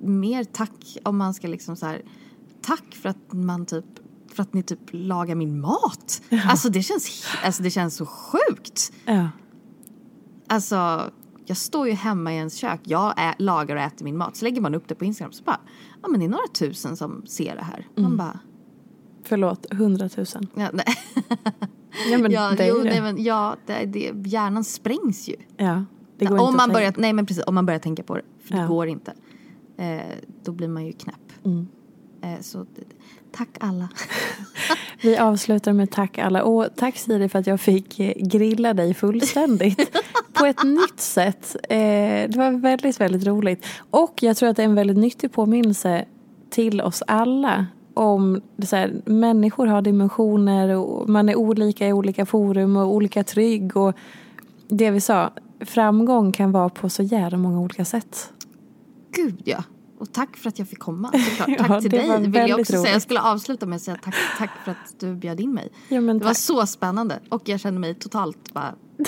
[0.00, 2.02] mer tack om man ska liksom så här,
[2.62, 3.84] tack för att man typ
[4.34, 6.22] för att ni typ lagar min mat.
[6.46, 8.92] Alltså det känns, alltså det känns så sjukt.
[9.04, 9.28] Ja.
[10.48, 11.10] Alltså,
[11.46, 14.36] jag står ju hemma i ens kök, jag ä- lagar och äter min mat.
[14.36, 15.60] Så lägger man upp det på Instagram så bara,
[16.02, 17.86] ja men det är några tusen som ser det här.
[17.96, 18.10] Mm.
[18.10, 18.38] Man bara,
[19.24, 20.46] Förlåt, hundratusen.
[20.54, 20.84] ja, nej.
[22.10, 22.84] Ja men ja, det är jo, det.
[22.84, 25.36] nej, men, ja det, det, hjärnan sprängs ju.
[25.56, 25.84] Ja,
[26.18, 28.16] det går om inte man att börjar, nej men precis, om man börjar tänka på
[28.16, 28.22] det.
[28.40, 28.66] För det Ja.
[28.66, 29.12] går inte.
[29.76, 30.00] Eh,
[30.44, 31.32] då blir man ju knäpp.
[31.44, 31.66] Mm.
[32.22, 32.66] Eh, så d-
[33.32, 33.88] tack alla.
[35.02, 36.42] Vi avslutar med tack alla.
[36.42, 39.98] Och tack Siri för att jag fick eh, grilla dig fullständigt.
[40.32, 41.56] på ett nytt sätt.
[41.68, 41.76] Eh,
[42.28, 43.66] det var väldigt, väldigt roligt.
[43.90, 46.04] Och jag tror att det är en väldigt nyttig påminnelse
[46.50, 47.66] till oss alla.
[47.94, 53.24] Om så här, människor har dimensioner och man är olika i olika forum och olika
[53.24, 53.76] trygg.
[53.76, 53.94] Och
[54.68, 55.30] det vi sa,
[55.60, 58.32] framgång kan vara på så jävla många olika sätt.
[59.10, 59.64] Gud ja.
[60.02, 61.12] Och tack för att jag fick komma.
[61.38, 61.58] Såklart.
[61.58, 62.92] Tack Ja, till det dig var vill jag också säga.
[62.92, 65.72] Jag skulle avsluta med att säga tack, tack för att du bjöd in mig.
[65.88, 66.36] Ja, det var tack.
[66.36, 68.74] så spännande och jag kände mig totalt bara...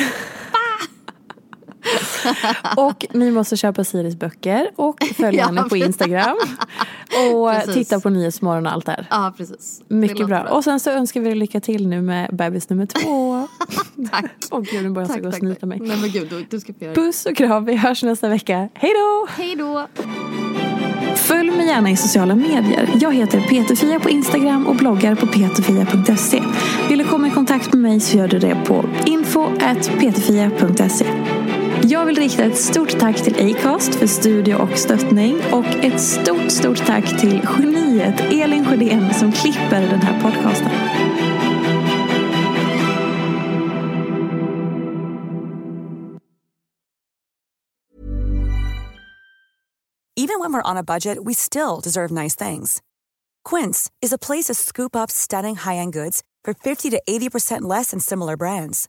[2.76, 5.76] Och ni måste köpa Siris böcker och följa Ja, henne på.
[5.76, 6.37] Instagram.
[7.35, 7.74] Och Precis.
[7.74, 9.07] titta på Nyhetsmorgon och allt där.
[9.11, 9.82] Ja, precis.
[9.89, 10.43] Det Mycket låter bra.
[10.57, 13.49] Och sen så önskar vi dig lycka till nu med bebis nummer två.
[14.11, 14.24] Tack.
[14.51, 15.78] Åh gud, nu börjar jag gå och snyta mig.
[15.80, 17.01] Nej men gud, du, du ska få göra det.
[17.01, 18.68] Puss och kram, vi hörs nästa vecka.
[18.74, 19.26] Hej då!
[19.37, 19.87] Hej då!
[21.16, 22.91] Följ mig gärna i sociala medier.
[23.01, 26.43] Jag heter Peterfia på Instagram och bloggar på peterfia.se.
[26.89, 31.07] Vill du komma i kontakt med mig så gör du det på info.peterfia.se.
[32.05, 36.50] Jag vill rikta ett stort tack till Acast för studio och stöttning och ett stort,
[36.50, 40.70] stort tack till geniet Elin Sjödén som klipper den här podcasten.
[50.16, 52.82] Even when we're on a budget, we still deserve nice things.
[53.50, 57.90] Quince is a place to scoop up stunning high-end goods for 50 to 80% less
[57.90, 58.88] than similar brands.